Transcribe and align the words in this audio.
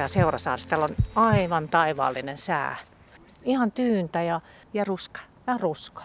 ja 0.00 0.08
Seurasaarissa. 0.08 0.68
Täällä 0.68 0.84
on 0.84 1.26
aivan 1.26 1.68
taivaallinen 1.68 2.36
sää. 2.36 2.76
Ihan 3.44 3.72
tyyntä 3.72 4.22
ja, 4.22 4.40
Ja 4.74 4.84
ruska. 4.84 5.20
ja 5.46 5.58
rusko. 5.60 6.02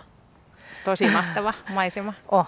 Tosi 0.84 1.07
mahtava 1.18 1.54
maisema. 1.73 2.13
Oh. 2.31 2.47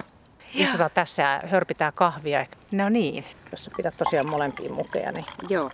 Istutaan 0.53 0.89
tässä 0.93 1.23
ja 1.23 1.41
hörpitään 1.47 1.93
kahvia. 1.95 2.45
No 2.71 2.89
niin. 2.89 3.25
Jos 3.51 3.65
sä 3.65 3.71
pidät 3.77 3.97
tosiaan 3.97 4.29
molempia 4.29 4.71
mukeja, 4.71 5.11
niin 5.11 5.25
Joo. 5.49 5.69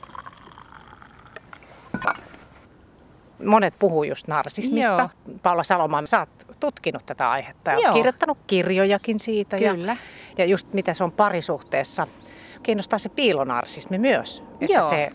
monet 3.45 3.73
puhuu 3.79 4.03
just 4.03 4.27
narsismista. 4.27 5.09
Joo. 5.27 5.37
Paula 5.43 5.63
Salomaa, 5.63 6.05
sä 6.05 6.19
oot 6.19 6.29
tutkinut 6.59 7.05
tätä 7.05 7.31
aihetta 7.31 7.71
ja 7.71 7.77
Joo. 7.79 7.93
kirjoittanut 7.93 8.37
kirjojakin 8.47 9.19
siitä. 9.19 9.57
Kyllä. 9.57 9.91
Ja, 9.91 9.97
ja 10.37 10.45
just 10.45 10.73
mitä 10.73 10.93
se 10.93 11.03
on 11.03 11.11
parisuhteessa. 11.11 12.07
Kiinnostaa 12.63 12.99
se 12.99 13.09
piilonarsismi 13.09 13.97
myös, 13.97 14.43
että 14.61 14.73
Joo. 14.73 14.89
se 14.89 15.09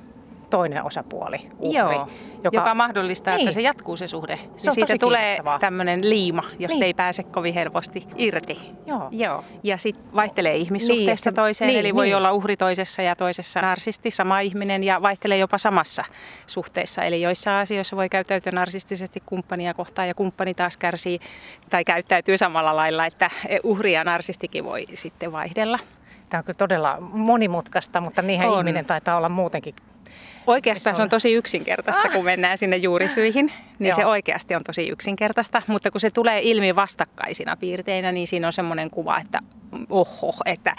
toinen 0.53 0.85
osapuoli, 0.85 1.51
uhri, 1.59 1.79
Joo, 1.79 2.09
joka, 2.45 2.57
joka 2.57 2.75
mahdollistaa, 2.75 3.35
niin. 3.35 3.49
Että 3.49 3.55
se 3.55 3.61
jatkuu 3.61 3.97
se 3.97 4.07
suhde. 4.07 4.37
Se 4.37 4.43
on 4.71 4.75
niin 4.77 4.87
siitä 4.87 4.97
tulee 4.99 5.39
tämmöinen 5.61 6.11
liima, 6.11 6.43
josta 6.59 6.79
Niin. 6.79 6.83
ei 6.83 6.95
pääse 6.95 7.23
kovin 7.23 7.55
helposti 7.55 8.07
irti. 8.17 8.59
Joo. 8.87 9.09
Joo. 9.11 9.45
Ja 9.63 9.79
sitten 9.79 10.05
vaihtelee 10.15 10.57
ihmissuhteesta 10.57 11.31
Niin, 11.31 11.35
toiseen, 11.37 11.69
niin, 11.69 11.81
eli 11.81 11.95
voi 11.95 12.05
niin. 12.07 12.17
olla 12.17 12.33
uhri 12.33 12.57
toisessa 12.57 13.03
ja 13.03 13.17
toisessa 13.17 13.61
narsisti, 13.61 14.11
sama 14.11 14.41
ihminen, 14.41 14.85
ja 14.85 15.03
vaihtelee 15.03 15.39
jopa 15.39 15.59
samassa 15.59 16.05
suhteessa. 16.47 17.05
Eli 17.05 17.23
joissain 17.23 17.57
asioissa 17.57 17.97
voi 17.97 18.09
käyttäytyä 18.09 18.53
narsistisesti 18.53 19.23
kumppania 19.27 19.75
kohtaan, 19.75 20.09
ja 20.09 20.15
kumppani 20.15 20.55
taas 20.55 20.77
kärsii 20.77 21.19
tai 21.71 21.85
käyttäytyy 21.85 22.37
samalla 22.37 22.77
lailla, 22.77 23.07
että 23.07 23.31
uhri 23.65 23.93
ja 23.93 24.05
narsistikin 24.05 24.65
voi 24.65 24.87
sitten 24.95 25.33
vaihdella. 25.33 25.79
Tämä 26.29 26.39
on 26.39 26.45
kyllä 26.45 26.57
todella 26.57 26.97
monimutkaista, 27.01 28.01
mutta 28.01 28.23
niinhän 28.23 28.49
On. 28.51 28.59
ihminen 28.59 28.85
taitaa 28.85 29.17
olla 29.17 29.29
muutenkin. 29.29 29.75
Oikeastaan 30.47 30.95
Se 30.95 30.97
se 30.97 31.03
on- 31.03 31.09
tosi 31.09 31.33
yksinkertaista, 31.33 32.09
kun 32.09 32.25
mennään 32.25 32.59
sinne 32.59 32.77
juurisyihin, 32.77 33.53
niin 33.79 33.95
se 33.95 34.01
Joo. 34.01 34.11
oikeasti 34.11 34.55
on 34.55 34.65
tosi 34.65 34.89
yksinkertaista. 34.89 35.63
Mutta 35.67 35.91
kun 35.91 36.01
se 36.01 36.11
tulee 36.11 36.41
ilmi 36.43 36.77
vastakkaisina 36.77 37.57
piirteinä, 37.57 38.13
niin 38.13 38.27
siinä 38.27 38.47
on 38.47 38.53
semmoinen 38.53 38.91
kuva, 38.91 39.19
että 39.21 39.39
oho, 39.91 40.35
että 40.45 40.77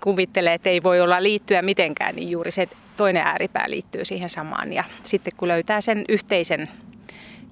kuvittelee, 0.00 0.54
että 0.54 0.70
ei 0.70 0.82
voi 0.82 1.00
olla 1.00 1.22
liittyä 1.22 1.62
mitenkään, 1.62 2.16
niin 2.16 2.30
juuri 2.30 2.50
se 2.50 2.68
toinen 2.96 3.22
ääripää 3.26 3.70
liittyy 3.70 4.04
siihen 4.04 4.28
samaan. 4.28 4.72
Ja 4.72 4.84
sitten 5.02 5.32
kun 5.36 5.48
löytää 5.48 5.80
sen 5.80 6.04
yhteisen 6.08 6.68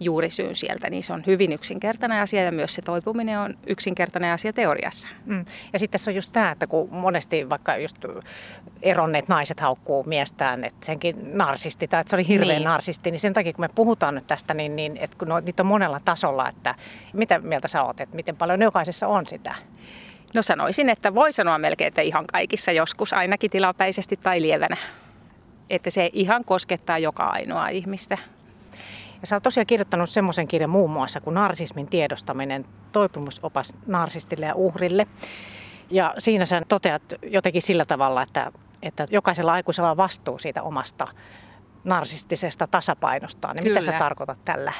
juurisyyn 0.00 0.54
sieltä, 0.54 0.91
niin 0.91 1.02
se 1.02 1.12
on 1.12 1.22
hyvin 1.27 1.52
yksinkertainen 1.52 2.22
asia 2.22 2.42
ja 2.42 2.52
myös 2.52 2.74
se 2.74 2.82
toipuminen 2.82 3.38
on 3.38 3.54
yksinkertainen 3.66 4.32
asia 4.32 4.52
teoriassa. 4.52 5.08
Mm. 5.27 5.44
Ja 5.72 5.78
sitten 5.78 5.92
tässä 5.92 6.10
on 6.10 6.14
just 6.14 6.32
tämä, 6.32 6.50
että 6.50 6.66
kun 6.66 6.88
monesti 6.90 7.50
vaikka 7.50 7.77
just 7.77 7.96
eronneet 8.82 9.28
naiset 9.28 9.60
haukkuu 9.60 10.05
miestään, 10.05 10.64
että 10.64 10.86
senkin 10.86 11.16
narsisti 11.38 11.88
tai 11.88 12.00
että 12.00 12.10
se 12.10 12.16
oli 12.16 12.28
hirveä 12.28 12.46
niin. 12.46 12.58
Niin. 12.58 12.64
narsisti, 12.64 13.10
niin 13.10 13.20
sen 13.20 13.32
takia 13.32 13.52
kun 13.52 13.64
me 13.64 13.68
puhutaan 13.74 14.14
nyt 14.14 14.27
tästä, 14.27 14.55
niin, 14.55 14.77
niin 14.77 14.96
että 14.96 15.18
kun 15.18 15.28
no, 15.28 15.40
niitä 15.40 15.62
on 15.62 15.66
monella 15.66 16.00
tasolla, 16.05 16.48
että 16.48 16.74
mitä 17.12 17.38
mieltä 17.38 17.68
sä 17.68 17.83
oot, 17.83 18.00
että 18.00 18.16
miten 18.16 18.36
paljon 18.36 18.62
jokaisessa 18.62 19.08
on 19.08 19.27
sitä? 19.27 19.55
No 20.34 20.42
sanoisin, 20.42 20.88
että 20.88 21.14
voi 21.14 21.33
sanoa 21.33 21.58
melkein, 21.58 21.88
että 21.88 22.02
ihan 22.02 22.27
kaikissa 22.27 22.72
joskus, 22.72 23.12
ainakin 23.12 23.50
tilapäisesti 23.50 24.16
tai 24.16 24.42
lievänä. 24.42 24.77
Että 25.70 25.90
se 25.90 26.10
ihan 26.12 26.44
koskettaa 26.44 26.98
joka 26.98 27.24
ainoa 27.24 27.68
ihmistä. 27.68 28.18
Ja 29.20 29.27
sä 29.27 29.36
oot 29.36 29.42
tosiaan 29.42 29.66
kirjoittanut 29.66 30.11
semmoisen 30.11 30.48
kirjan 30.48 30.70
muun 30.70 30.91
muassa 30.91 31.20
kuin 31.20 31.34
Narsismin 31.34 31.86
tiedostaminen, 31.86 32.64
toipumusopas 32.92 33.74
narsistille 33.86 34.47
ja 34.47 34.55
uhrille. 34.55 35.06
Ja 35.91 36.14
siinä 36.19 36.44
sä 36.44 36.62
toteat 36.69 37.02
jotenkin 37.22 37.62
sillä 37.62 37.84
tavalla, 37.84 38.22
että, 38.22 38.52
että 38.83 39.06
jokaisella 39.11 39.52
aikuisella 39.52 39.91
on 39.91 39.96
vastuu 39.96 40.39
siitä 40.39 40.62
omasta 40.62 41.06
narsistisesta 41.84 42.66
tasapainostaan. 42.66 43.56
Niin 43.56 43.68
mitä 43.68 43.80
sä 43.80 43.92
tarkoitat 43.92 44.39
tällä? 44.45 44.73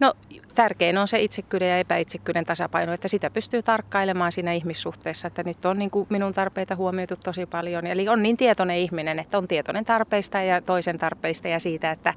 No 0.00 0.14
tärkein 0.54 0.98
on 0.98 1.08
se 1.08 1.20
itsekyyden 1.20 1.68
ja 1.68 1.78
epäitsekyyden 1.78 2.44
tasapaino, 2.44 2.92
että 2.92 3.08
sitä 3.08 3.30
pystyy 3.30 3.62
tarkkailemaan 3.62 4.32
siinä 4.32 4.52
ihmissuhteessa, 4.52 5.28
että 5.28 5.42
nyt 5.42 5.64
on 5.64 5.78
niin 5.78 5.90
kuin 5.90 6.06
minun 6.10 6.34
tarpeita 6.34 6.76
huomioitu 6.76 7.14
tosi 7.24 7.46
paljon. 7.46 7.86
Eli 7.86 8.08
on 8.08 8.22
niin 8.22 8.36
tietoinen 8.36 8.76
ihminen, 8.76 9.18
että 9.18 9.38
on 9.38 9.48
tietoinen 9.48 9.84
tarpeista 9.84 10.40
ja 10.40 10.60
toisen 10.60 10.98
tarpeista 10.98 11.48
ja 11.48 11.60
siitä, 11.60 11.90
että 11.90 12.14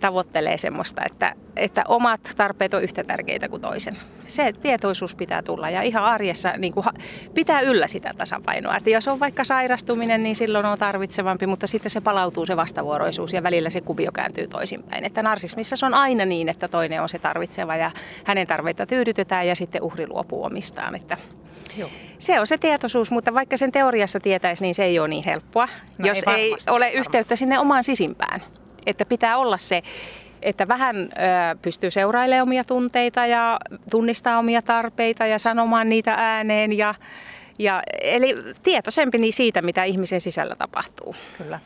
tavoittelee 0.00 0.58
semmoista, 0.58 1.02
että, 1.06 1.34
että 1.56 1.84
omat 1.88 2.20
tarpeet 2.36 2.74
on 2.74 2.82
yhtä 2.82 3.04
tärkeitä 3.04 3.48
kuin 3.48 3.62
toisen. 3.62 3.98
Se 4.24 4.52
tietoisuus 4.52 5.14
pitää 5.16 5.42
tulla 5.42 5.70
ja 5.70 5.82
ihan 5.82 6.04
arjessa 6.04 6.52
niin 6.58 6.72
kuin 6.72 6.86
pitää 7.34 7.60
yllä 7.60 7.86
sitä 7.86 8.14
tasapainoa. 8.18 8.76
Että 8.76 8.90
jos 8.90 9.08
on 9.08 9.20
vaikka 9.20 9.44
sairastuminen, 9.44 10.22
niin 10.22 10.36
silloin 10.36 10.66
on 10.66 10.78
tarvitsevampi, 10.78 11.46
mutta 11.46 11.66
sitten 11.66 11.90
se 11.90 12.00
palautuu 12.00 12.46
se 12.46 12.56
vastavuoroisuus 12.56 13.32
ja 13.32 13.42
välillä 13.42 13.70
se 13.70 13.80
kuvio 13.80 14.12
kääntyy 14.12 14.46
toisinpäin. 14.46 15.04
Että 15.04 15.22
narsismissa 15.22 15.76
se 15.76 15.86
on 15.86 15.94
aina 15.94 16.24
niin, 16.24 16.48
että 16.48 16.68
toinen 16.68 17.02
on 17.02 17.08
se 17.08 17.15
tarvitseva 17.18 17.76
ja 17.76 17.90
hänen 18.24 18.46
tarveita 18.46 18.86
tyydytetään 18.86 19.46
ja 19.46 19.56
sitten 19.56 19.82
uhri 19.82 20.06
luopuu 20.08 20.44
omistaan. 20.44 20.94
Että 20.94 21.16
Joo. 21.76 21.90
se 22.18 22.40
on 22.40 22.46
se 22.46 22.58
tietoisuus, 22.58 23.10
mutta 23.10 23.34
vaikka 23.34 23.56
sen 23.56 23.72
teoriassa 23.72 24.20
tietäisi, 24.20 24.64
niin 24.64 24.74
se 24.74 24.84
ei 24.84 24.98
ole 24.98 25.08
niin 25.08 25.24
helppoa, 25.24 25.68
No 25.98 26.06
jos 26.06 26.18
ei 26.26 26.34
ei, 26.34 26.50
varmasti, 26.50 26.70
ole 26.70 26.84
varmasti. 26.84 26.98
yhteyttä 26.98 27.36
sinne 27.36 27.58
omaan 27.58 27.84
sisimpään. 27.84 28.42
Että 28.86 29.04
pitää 29.04 29.38
olla 29.38 29.58
se, 29.58 29.82
että 30.42 30.68
vähän 30.68 30.96
ö, 30.96 31.08
pystyy 31.62 31.90
seurailemaan 31.90 32.42
omia 32.42 32.64
tunteita 32.64 33.26
ja 33.26 33.58
tunnistaa 33.90 34.38
omia 34.38 34.62
tarpeita 34.62 35.26
ja 35.26 35.38
sanomaan 35.38 35.88
niitä 35.88 36.14
ääneen. 36.14 36.72
Ja, 36.78 36.94
ja, 37.58 37.82
eli 38.00 38.36
tietoisempi 38.62 39.18
niin 39.18 39.32
siitä, 39.32 39.62
mitä 39.62 39.84
ihmisen 39.84 40.20
sisällä 40.20 40.54
tapahtuu. 40.56 41.14
Kyllä. 41.38 41.60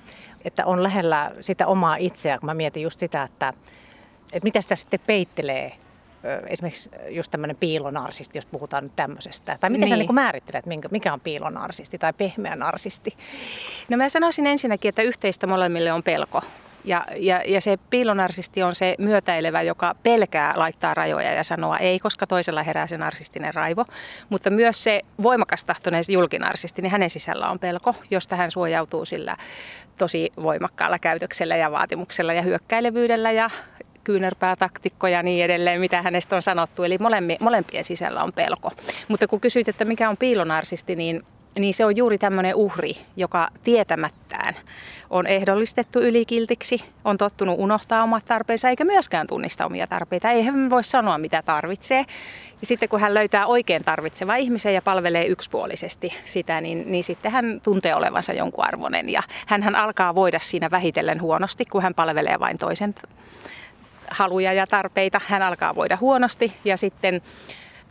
Että 0.44 0.66
on 0.66 0.82
lähellä 0.82 1.30
sitä 1.40 1.66
omaa 1.66 1.96
itseä, 1.96 2.38
kun 2.38 2.46
mä 2.46 2.54
mietin 2.54 2.82
just 2.82 2.98
sitä, 3.00 3.22
että, 3.22 3.52
että 4.32 4.44
mitä 4.44 4.60
sitä 4.60 4.76
sitten 4.76 5.00
peittelee 5.06 5.72
esimerkiksi 6.46 6.90
just 7.08 7.30
tämmöinen 7.30 7.56
piilonarsisti, 7.56 8.38
jos 8.38 8.46
puhutaan 8.46 8.84
nyt 8.84 8.92
tämmöisestä. 8.96 9.58
Tai 9.60 9.70
miten 9.70 9.80
niin. 9.80 9.88
sä 9.88 9.96
Niin. 9.96 10.06
niin 10.06 10.14
määrittelet, 10.14 10.64
mikä 10.90 11.12
on 11.12 11.20
piilonarsisti 11.20 11.98
tai 11.98 12.12
pehmeä 12.12 12.56
narsisti? 12.56 13.16
No 13.88 13.96
mä 13.96 14.08
sanoisin 14.08 14.46
ensinnäkin, 14.46 14.88
että 14.88 15.02
yhteistä 15.02 15.46
molemmille 15.46 15.92
on 15.92 16.02
pelko. 16.02 16.42
Ja, 16.84 17.06
ja, 17.16 17.42
ja 17.46 17.60
se 17.60 17.78
piilonarsisti 17.90 18.62
on 18.62 18.74
se 18.74 18.94
myötäilevä, 18.98 19.62
joka 19.62 19.94
pelkää 20.02 20.52
laittaa 20.56 20.94
rajoja 20.94 21.32
ja 21.32 21.44
sanoa 21.44 21.78
ei, 21.78 21.98
koska 21.98 22.26
toisella 22.26 22.62
herää 22.62 22.86
se 22.86 22.98
narsistinen 22.98 23.54
raivo. 23.54 23.84
Mutta 24.28 24.50
myös 24.50 24.84
se 24.84 25.00
voimakas 25.22 25.64
tahtoinen 25.64 26.04
julkinarsisti, 26.08 26.82
niin 26.82 26.92
hänen 26.92 27.10
sisällä 27.10 27.50
on 27.50 27.58
pelko, 27.58 27.94
josta 28.10 28.36
hän 28.36 28.50
suojautuu 28.50 29.04
sillä 29.04 29.36
tosi 29.98 30.32
voimakkaalla 30.42 30.98
käytöksellä 30.98 31.56
ja 31.56 31.70
vaatimuksella 31.70 32.32
ja 32.32 32.42
hyökkäilevyydellä 32.42 33.30
ja 33.30 33.50
kyynärpäätaktikko 34.04 35.06
ja 35.06 35.22
niin 35.22 35.44
edelleen, 35.44 35.80
mitä 35.80 36.02
hänestä 36.02 36.36
on 36.36 36.42
sanottu. 36.42 36.82
Eli 36.82 36.98
molemmi, 36.98 37.36
molempien 37.40 37.84
sisällä 37.84 38.22
on 38.22 38.32
pelko. 38.32 38.70
Mutta 39.08 39.28
kun 39.28 39.40
kysyit, 39.40 39.68
että 39.68 39.84
mikä 39.84 40.10
on 40.10 40.16
piilonarsisti, 40.16 40.96
niin 40.96 41.22
niin 41.58 41.74
se 41.74 41.84
on 41.84 41.96
juuri 41.96 42.18
tämmöinen 42.18 42.54
uhri, 42.54 42.96
joka 43.16 43.48
tietämättään 43.64 44.54
on 45.10 45.26
ehdollistettu 45.26 46.00
ylikiltiksi, 46.00 46.84
on 47.04 47.18
tottunut 47.18 47.56
unohtaa 47.58 48.02
omat 48.02 48.24
tarpeensa 48.26 48.68
eikä 48.68 48.84
myöskään 48.84 49.26
tunnista 49.26 49.66
omia 49.66 49.86
tarpeita. 49.86 50.30
Ei 50.30 50.42
hän 50.42 50.70
voi 50.70 50.84
sanoa, 50.84 51.18
mitä 51.18 51.42
tarvitsee. 51.42 52.06
Ja 52.60 52.66
sitten 52.66 52.88
kun 52.88 53.00
hän 53.00 53.14
löytää 53.14 53.46
oikein 53.46 53.82
tarvitseva 53.82 54.36
ihmisen 54.36 54.74
ja 54.74 54.82
palvelee 54.82 55.26
yksipuolisesti 55.26 56.14
sitä, 56.24 56.60
niin, 56.60 56.92
niin 56.92 57.04
sitten 57.04 57.32
hän 57.32 57.60
tuntee 57.62 57.94
olevansa 57.94 58.32
jonkun 58.32 58.64
arvoinen. 58.64 59.08
Ja 59.08 59.22
hän 59.46 59.74
alkaa 59.74 60.14
voida 60.14 60.38
siinä 60.42 60.70
vähitellen 60.70 61.22
huonosti, 61.22 61.64
kun 61.64 61.82
hän 61.82 61.94
palvelee 61.94 62.40
vain 62.40 62.58
toisen 62.58 62.94
haluja 64.10 64.52
ja 64.52 64.66
tarpeita. 64.66 65.20
Hän 65.26 65.42
alkaa 65.42 65.74
voida 65.74 65.98
huonosti 66.00 66.56
ja 66.64 66.76
sitten 66.76 67.22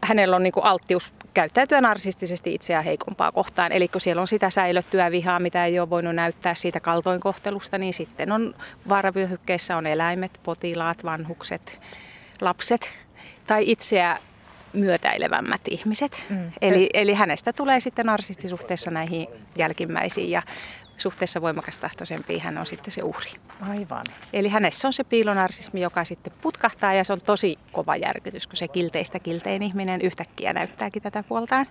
hänellä 0.03 0.35
on 0.35 0.43
niin 0.43 0.53
kuin 0.53 0.65
alttius 0.65 1.13
käyttäytyä 1.33 1.81
narsistisesti 1.81 2.53
itseään 2.53 2.83
heikompaa 2.83 3.31
kohtaan. 3.31 3.71
Eli 3.71 3.87
kun 3.87 4.01
siellä 4.01 4.21
on 4.21 4.27
sitä 4.27 4.49
säilöttyä 4.49 5.11
vihaa, 5.11 5.39
mitä 5.39 5.65
ei 5.65 5.79
ole 5.79 5.89
voinut 5.89 6.15
näyttää 6.15 6.53
siitä 6.53 6.79
kaltoinkohtelusta, 6.79 7.77
niin 7.77 7.93
sitten 7.93 8.31
on 8.31 8.55
vaaravyöhykkeessä 8.89 9.77
on 9.77 9.87
eläimet, 9.87 10.39
potilaat, 10.43 11.03
vanhukset, 11.03 11.81
lapset 12.41 12.89
tai 13.47 13.63
itseä 13.71 14.17
myötäilevämmät 14.73 15.61
ihmiset. 15.69 16.23
Mm, 16.29 16.51
se- 16.51 16.57
eli, 16.61 16.89
eli 16.93 17.13
hänestä 17.13 17.53
tulee 17.53 17.79
sitten 17.79 18.05
narsistisuhteessa 18.05 18.91
näihin 18.91 19.27
jälkimmäisiin 19.57 20.31
ja 20.31 20.41
suhteessa 20.99 21.41
voimakastahtoisempiin 21.41 22.41
hän 22.41 22.57
on 22.57 22.65
sitten 22.65 22.91
se 22.91 23.03
uhri. 23.03 23.31
Aivan. 23.69 24.05
Eli 24.33 24.49
hänessä 24.49 24.87
on 24.87 24.93
se 24.93 25.03
piilonarsismi, 25.03 25.81
joka 25.81 26.03
sitten 26.03 26.33
putkahtaa 26.41 26.93
ja 26.93 27.03
se 27.03 27.13
on 27.13 27.21
tosi 27.21 27.59
kova 27.71 27.95
järkytys, 27.95 28.47
kun 28.47 28.57
se 28.57 28.67
kilteistä 28.67 29.19
kiltein 29.19 29.63
ihminen 29.63 30.01
yhtäkkiä 30.01 30.53
näyttääkin 30.53 31.01
tätä 31.01 31.23
puoltaan. 31.23 31.65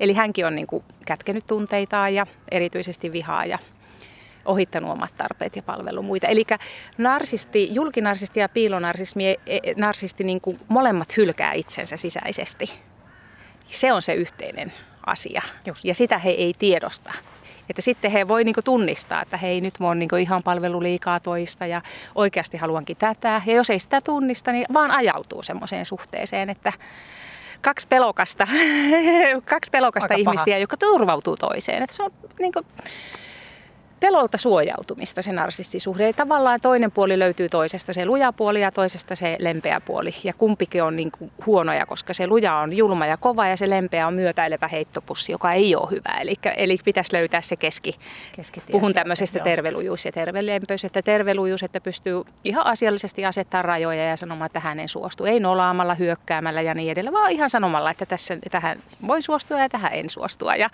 Eli 0.00 0.12
hänkin 0.12 0.46
on 0.46 0.54
niin 0.54 0.66
kuin 0.66 0.84
kätkenyt 1.06 1.46
tunteitaan 1.46 2.14
ja 2.14 2.26
erityisesti 2.50 3.12
vihaa 3.12 3.44
ja 3.46 3.58
ohittanut 4.44 4.90
omat 4.90 5.14
tarpeet 5.16 5.56
ja 5.56 5.62
palvelu 5.62 6.02
muita. 6.02 6.26
Eli 6.26 6.44
narsisti, 6.98 7.74
julkinarsisti 7.74 8.40
ja 8.40 8.48
piilonarsismi, 8.48 9.26
e- 9.26 9.36
e- 9.46 9.74
narsisti 9.76 10.24
niin 10.24 10.40
kuin 10.40 10.58
molemmat 10.68 11.16
hylkää 11.16 11.52
itsensä 11.52 11.96
sisäisesti. 11.96 12.78
Se 13.66 13.92
on 13.92 14.02
se 14.02 14.14
yhteinen 14.14 14.72
asia. 15.06 15.42
Just. 15.66 15.84
Ja 15.84 15.94
sitä 15.94 16.18
he 16.18 16.30
ei 16.30 16.52
tiedosta. 16.58 17.12
Että 17.68 17.82
sitten 17.82 18.10
he 18.10 18.28
voi 18.28 18.44
niinku 18.44 18.62
tunnistaa, 18.62 19.22
että 19.22 19.36
hei 19.36 19.60
nyt 19.60 19.80
mä 19.80 19.86
oon 19.86 19.98
niinku 19.98 20.16
ihan 20.16 20.42
palvelu 20.42 20.82
liikaa 20.82 21.20
toista 21.20 21.66
ja 21.66 21.82
oikeasti 22.14 22.56
haluankin 22.56 22.96
tätä. 22.96 23.42
Ja 23.46 23.54
jos 23.54 23.70
ei 23.70 23.78
sitä 23.78 24.00
tunnista, 24.00 24.52
niin 24.52 24.66
vaan 24.72 24.90
ajautuu 24.90 25.42
semmoiseen 25.42 25.86
suhteeseen, 25.86 26.50
että 26.50 26.72
kaksi 27.60 27.86
pelokasta, 27.88 28.48
kaksi 29.44 29.70
pelokasta 29.70 30.14
ihmistä, 30.14 30.50
joka 30.50 30.76
turvautuu 30.76 31.36
toiseen. 31.36 31.82
Että 31.82 31.96
se 31.96 32.02
on 32.02 32.10
niinku, 32.38 32.62
pelolta 34.00 34.38
suojautumista 34.38 35.22
se 35.22 35.32
narsistisuhde. 35.32 36.04
Eli 36.04 36.12
tavallaan 36.12 36.60
toinen 36.60 36.90
puoli 36.90 37.18
löytyy 37.18 37.48
toisesta, 37.48 37.92
se 37.92 38.06
luja 38.06 38.32
puoli 38.32 38.60
ja 38.60 38.70
toisesta 38.70 39.14
se 39.14 39.36
lempeä 39.38 39.80
puoli. 39.80 40.14
Ja 40.24 40.32
kumpikin 40.32 40.82
on 40.82 40.96
niin 40.96 41.10
kuin 41.10 41.30
huonoja, 41.46 41.86
koska 41.86 42.14
se 42.14 42.26
luja 42.26 42.54
on 42.54 42.76
julma 42.76 43.06
ja 43.06 43.16
kova 43.16 43.46
ja 43.46 43.56
se 43.56 43.70
lempeä 43.70 44.06
on 44.06 44.14
myötäilevä 44.14 44.68
heittopussi, 44.68 45.32
joka 45.32 45.52
ei 45.52 45.76
ole 45.76 45.90
hyvä. 45.90 46.18
Eli, 46.20 46.34
eli 46.56 46.78
pitäisi 46.84 47.12
löytää 47.12 47.40
se 47.40 47.56
keski. 47.56 47.94
Puhun 48.70 48.94
tämmöisestä 48.94 49.38
tervelujuus 49.38 50.04
ja 50.04 50.12
tervelempöys, 50.12 50.84
että 50.84 51.02
tervelujuus, 51.02 51.62
että 51.62 51.80
pystyy 51.80 52.22
ihan 52.44 52.66
asiallisesti 52.66 53.24
asettaa 53.24 53.62
rajoja 53.62 54.04
ja 54.04 54.16
sanomaan, 54.16 54.46
että 54.46 54.60
hän 54.60 54.80
en 54.80 54.88
suostu. 54.88 55.24
Ei 55.24 55.40
nolaamalla, 55.40 55.94
hyökkäämällä 55.94 56.62
ja 56.62 56.74
niin 56.74 56.92
edelleen, 56.92 57.14
vaan 57.14 57.30
ihan 57.30 57.50
sanomalla, 57.50 57.90
että 57.90 58.06
tässä, 58.06 58.36
tähän 58.50 58.78
voi 59.06 59.22
suostua 59.22 59.60
ja 59.60 59.68
tähän 59.68 59.92
en 59.92 60.10
suostua. 60.10 60.56
Ja, 60.56 60.70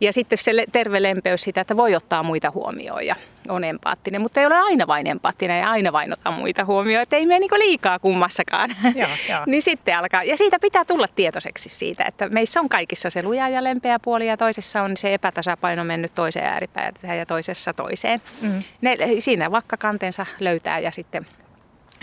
ja 0.00 0.12
sitten 0.12 0.38
se 0.38 0.52
tervelempeys 0.72 1.42
sitä, 1.42 1.60
että 1.60 1.76
voi 1.76 1.94
ottaa 1.94 2.22
muita 2.22 2.50
huomioon 2.50 2.59
huomioon 2.60 3.06
ja 3.06 3.14
on 3.48 3.64
empaattinen, 3.64 4.20
mutta 4.20 4.40
ei 4.40 4.46
ole 4.46 4.58
aina 4.58 4.86
vain 4.86 5.06
empaattinen 5.06 5.60
ja 5.60 5.70
aina 5.70 5.92
vain 5.92 6.12
ota 6.12 6.30
muita 6.30 6.64
huomioon, 6.64 7.02
että 7.02 7.16
ei 7.16 7.26
mene 7.26 7.38
niin 7.38 7.50
liikaa 7.58 7.98
kummassakaan. 7.98 8.70
Joo, 8.94 9.10
joo. 9.28 9.40
niin 9.46 9.62
sitten 9.62 9.98
alkaa, 9.98 10.24
ja 10.24 10.36
siitä 10.36 10.58
pitää 10.60 10.84
tulla 10.84 11.08
tietoiseksi 11.08 11.68
siitä, 11.68 12.04
että 12.04 12.28
meissä 12.28 12.60
on 12.60 12.68
kaikissa 12.68 13.10
se 13.10 13.22
luja 13.22 13.48
ja 13.48 13.64
lempeä 13.64 13.98
puoli 13.98 14.26
ja 14.26 14.36
toisessa 14.36 14.82
on 14.82 14.96
se 14.96 15.14
epätasapaino 15.14 15.84
mennyt 15.84 16.14
toiseen 16.14 16.46
ääripäätään 16.46 17.18
ja 17.18 17.26
toisessa 17.26 17.72
toiseen. 17.72 18.22
Mm. 18.42 18.62
Ne, 18.80 18.96
siinä 19.18 19.50
vakkakantensa 19.50 20.26
löytää 20.40 20.78
ja 20.78 20.90
sitten 20.90 21.26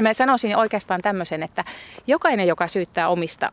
Mä 0.02 0.14
sanoisin 0.14 0.58
oikeastaan 0.58 1.02
tämmöisen, 1.02 1.44
että 1.44 1.64
jokainen, 2.08 2.48
joka 2.48 2.68
syyttää 2.68 3.10
omista 3.10 3.52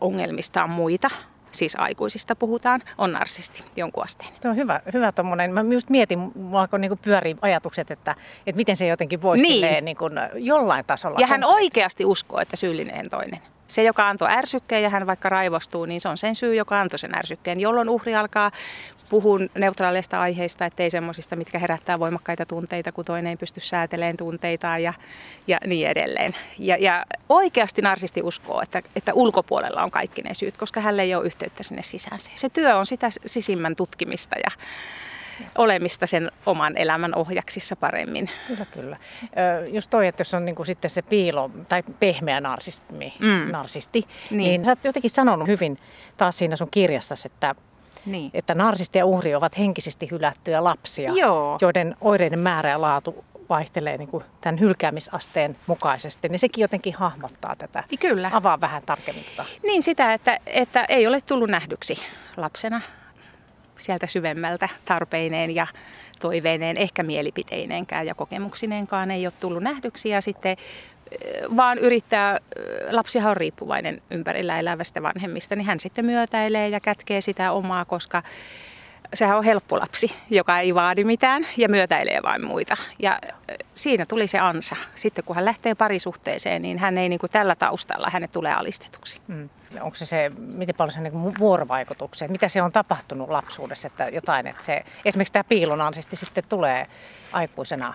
ongelmistaan 0.00 0.70
muita, 0.70 1.10
siis 1.52 1.76
aikuisista 1.78 2.36
puhutaan, 2.36 2.80
on 2.98 3.12
narsisti 3.12 3.64
jonkun 3.76 4.04
asteen. 4.04 4.30
Tuo 4.42 4.50
on 4.50 4.56
hyvä, 4.56 4.80
hyvä 4.92 5.12
tommonen. 5.12 5.52
Mä 5.52 5.64
just 5.72 5.88
mietin, 5.88 6.18
mulla 6.18 6.60
alkoi 6.60 6.78
niinku 6.78 6.98
pyörii 7.02 7.36
ajatukset, 7.42 7.90
että, 7.90 8.16
että 8.46 8.56
miten 8.56 8.76
se 8.76 8.86
jotenkin 8.86 9.22
voisi 9.22 9.44
niin. 9.44 9.84
niin 9.84 9.96
kuin 9.96 10.12
jollain 10.34 10.84
tasolla. 10.84 11.16
Ja 11.20 11.26
hän 11.26 11.44
oikeasti 11.44 12.04
uskoo, 12.04 12.40
että 12.40 12.56
syyllinen 12.56 13.10
toinen. 13.10 13.40
Se, 13.66 13.82
joka 13.82 14.08
antoi 14.08 14.28
ärsykkeen 14.30 14.82
ja 14.82 14.90
hän 14.90 15.06
vaikka 15.06 15.28
raivostuu, 15.28 15.84
niin 15.84 16.00
se 16.00 16.08
on 16.08 16.18
sen 16.18 16.34
syy, 16.34 16.54
joka 16.54 16.80
antoi 16.80 16.98
sen 16.98 17.14
ärsykkeen, 17.14 17.60
jolloin 17.60 17.88
uhri 17.88 18.14
alkaa 18.14 18.50
puhun 19.12 19.50
neutraaleista 19.54 20.20
aiheista, 20.20 20.66
ettei 20.66 20.90
semmoisista, 20.90 21.36
mitkä 21.36 21.58
herättää 21.58 21.98
voimakkaita 21.98 22.46
tunteita, 22.46 22.92
kun 22.92 23.04
toinen 23.04 23.30
ei 23.30 23.36
pysty 23.36 23.60
säätelemään 23.60 24.16
tunteitaan 24.16 24.82
ja, 24.82 24.92
ja 25.46 25.58
niin 25.66 25.88
edelleen. 25.88 26.34
Ja, 26.58 26.76
ja 26.80 27.04
oikeasti 27.28 27.82
narsisti 27.82 28.22
uskoo, 28.22 28.62
että, 28.62 28.82
että 28.96 29.14
ulkopuolella 29.14 29.82
on 29.82 29.90
kaikki 29.90 30.22
ne 30.22 30.34
syyt, 30.34 30.56
koska 30.56 30.80
hän 30.80 31.00
ei 31.00 31.14
ole 31.14 31.26
yhteyttä 31.26 31.62
sinne 31.62 31.82
sisäänsä. 31.82 32.30
Se 32.34 32.48
työ 32.48 32.76
on 32.76 32.86
sitä 32.86 33.08
sisimmän 33.26 33.76
tutkimista 33.76 34.36
ja, 34.44 34.50
olemista 35.58 36.06
sen 36.06 36.30
oman 36.46 36.76
elämän 36.76 37.14
ohjaksissa 37.14 37.76
paremmin. 37.76 38.30
Kyllä, 38.48 38.66
kyllä. 38.66 38.96
Just 39.72 39.90
toi, 39.90 40.06
että 40.06 40.20
jos 40.20 40.34
on 40.34 40.44
niin 40.44 40.54
kuin 40.54 40.66
sitten 40.66 40.90
se 40.90 41.02
piilo 41.02 41.50
tai 41.68 41.82
pehmeä 42.00 42.40
narsismi, 42.40 43.14
mm. 43.18 43.52
narsisti, 43.52 44.04
niin. 44.30 44.38
niin 44.38 44.64
sä 44.64 44.70
oot 44.70 44.84
jotenkin 44.84 45.10
sanonut 45.10 45.48
hyvin 45.48 45.78
taas 46.16 46.38
siinä 46.38 46.56
sun 46.56 46.68
kirjassasi, 46.70 47.28
että 47.28 47.54
niin. 48.06 48.30
että 48.34 48.54
narsisti 48.54 48.98
ja 48.98 49.06
uhri 49.06 49.34
ovat 49.34 49.58
henkisesti 49.58 50.10
hylättyjä 50.10 50.64
lapsia, 50.64 51.12
Joo. 51.12 51.58
joiden 51.60 51.96
oireiden 52.00 52.38
määrä 52.38 52.70
ja 52.70 52.80
laatu 52.80 53.24
vaihtelee 53.48 53.98
niin 53.98 54.08
kuin 54.08 54.24
tämän 54.40 54.60
hylkäämisasteen 54.60 55.56
mukaisesti, 55.66 56.28
niin 56.28 56.38
sekin 56.38 56.62
jotenkin 56.62 56.94
hahmottaa 56.94 57.56
tätä. 57.56 57.84
Kyllä. 58.00 58.30
Avaa 58.32 58.60
vähän 58.60 58.82
tarkemmin. 58.86 59.24
Niin 59.62 59.82
sitä, 59.82 60.14
että, 60.14 60.38
että 60.46 60.84
ei 60.88 61.06
ole 61.06 61.20
tullut 61.20 61.50
nähdyksi 61.50 61.98
lapsena 62.36 62.80
sieltä 63.78 64.06
syvemmältä 64.06 64.68
tarpeineen 64.84 65.54
ja 65.54 65.66
toiveineen, 66.20 66.76
ehkä 66.76 67.02
mielipiteineenkään 67.02 68.06
ja 68.06 68.14
kokemuksineenkaan 68.14 69.10
ei 69.10 69.26
ole 69.26 69.32
tullut 69.40 69.62
nähdyksi. 69.62 70.08
Ja 70.08 70.20
sitten 70.20 70.56
vaan 71.56 71.78
yrittää, 71.78 72.38
lapsihan 72.90 73.30
on 73.30 73.36
riippuvainen 73.36 74.02
ympärillä 74.10 74.58
elävästä 74.58 75.02
vanhemmista, 75.02 75.56
niin 75.56 75.66
hän 75.66 75.80
sitten 75.80 76.06
myötäilee 76.06 76.68
ja 76.68 76.80
kätkee 76.80 77.20
sitä 77.20 77.52
omaa, 77.52 77.84
koska 77.84 78.22
sehän 79.14 79.38
on 79.38 79.44
helppo 79.44 79.78
lapsi, 79.78 80.16
joka 80.30 80.58
ei 80.58 80.74
vaadi 80.74 81.04
mitään 81.04 81.46
ja 81.56 81.68
myötäilee 81.68 82.20
vain 82.22 82.46
muita. 82.46 82.76
Ja 82.98 83.18
siinä 83.74 84.06
tuli 84.06 84.26
se 84.26 84.38
ansa. 84.38 84.76
Sitten 84.94 85.24
kun 85.24 85.36
hän 85.36 85.44
lähtee 85.44 85.74
parisuhteeseen, 85.74 86.62
niin 86.62 86.78
hän 86.78 86.98
ei 86.98 87.08
niin 87.08 87.18
kuin 87.18 87.30
tällä 87.30 87.54
taustalla, 87.54 88.10
hänet 88.12 88.32
tulee 88.32 88.54
alistetuksi. 88.54 89.20
Mm. 89.28 89.48
Onko 89.80 89.96
se 89.96 90.06
se, 90.06 90.32
miten 90.36 90.74
paljon 90.74 90.92
se 90.92 91.00
niin 91.00 91.38
vuorovaikutuksia, 91.38 92.28
mitä 92.28 92.48
se 92.48 92.62
on 92.62 92.72
tapahtunut 92.72 93.28
lapsuudessa, 93.28 93.86
että 93.88 94.08
jotain, 94.08 94.46
että 94.46 94.64
se, 94.64 94.84
esimerkiksi 95.04 95.32
tämä 95.32 95.44
piilonansisti 95.44 96.16
sitten 96.16 96.44
tulee 96.48 96.86
aikuisena 97.32 97.94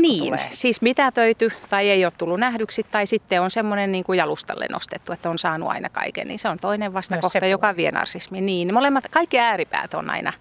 niin, 0.00 0.24
tulee. 0.24 0.46
siis 0.50 0.82
mitä 0.82 1.12
töyty 1.12 1.52
tai 1.68 1.90
ei 1.90 2.04
ole 2.04 2.12
tullut 2.18 2.40
nähdyksi 2.40 2.86
tai 2.90 3.06
sitten 3.06 3.42
on 3.42 3.50
semmoinen 3.50 3.92
niin 3.92 4.04
kuin 4.04 4.16
jalustalle 4.16 4.66
nostettu, 4.70 5.12
että 5.12 5.30
on 5.30 5.38
saanut 5.38 5.68
aina 5.68 5.88
kaiken, 5.88 6.28
niin 6.28 6.38
se 6.38 6.48
on 6.48 6.58
toinen 6.58 6.94
vastakohta, 6.94 7.46
joka 7.46 7.76
vie 7.76 7.90
narsismi. 7.90 8.40
Niin, 8.40 8.74
molemmat, 8.74 9.04
kaikki 9.10 9.38
ääripäät 9.38 9.94
on 9.94 10.10
aina 10.10 10.32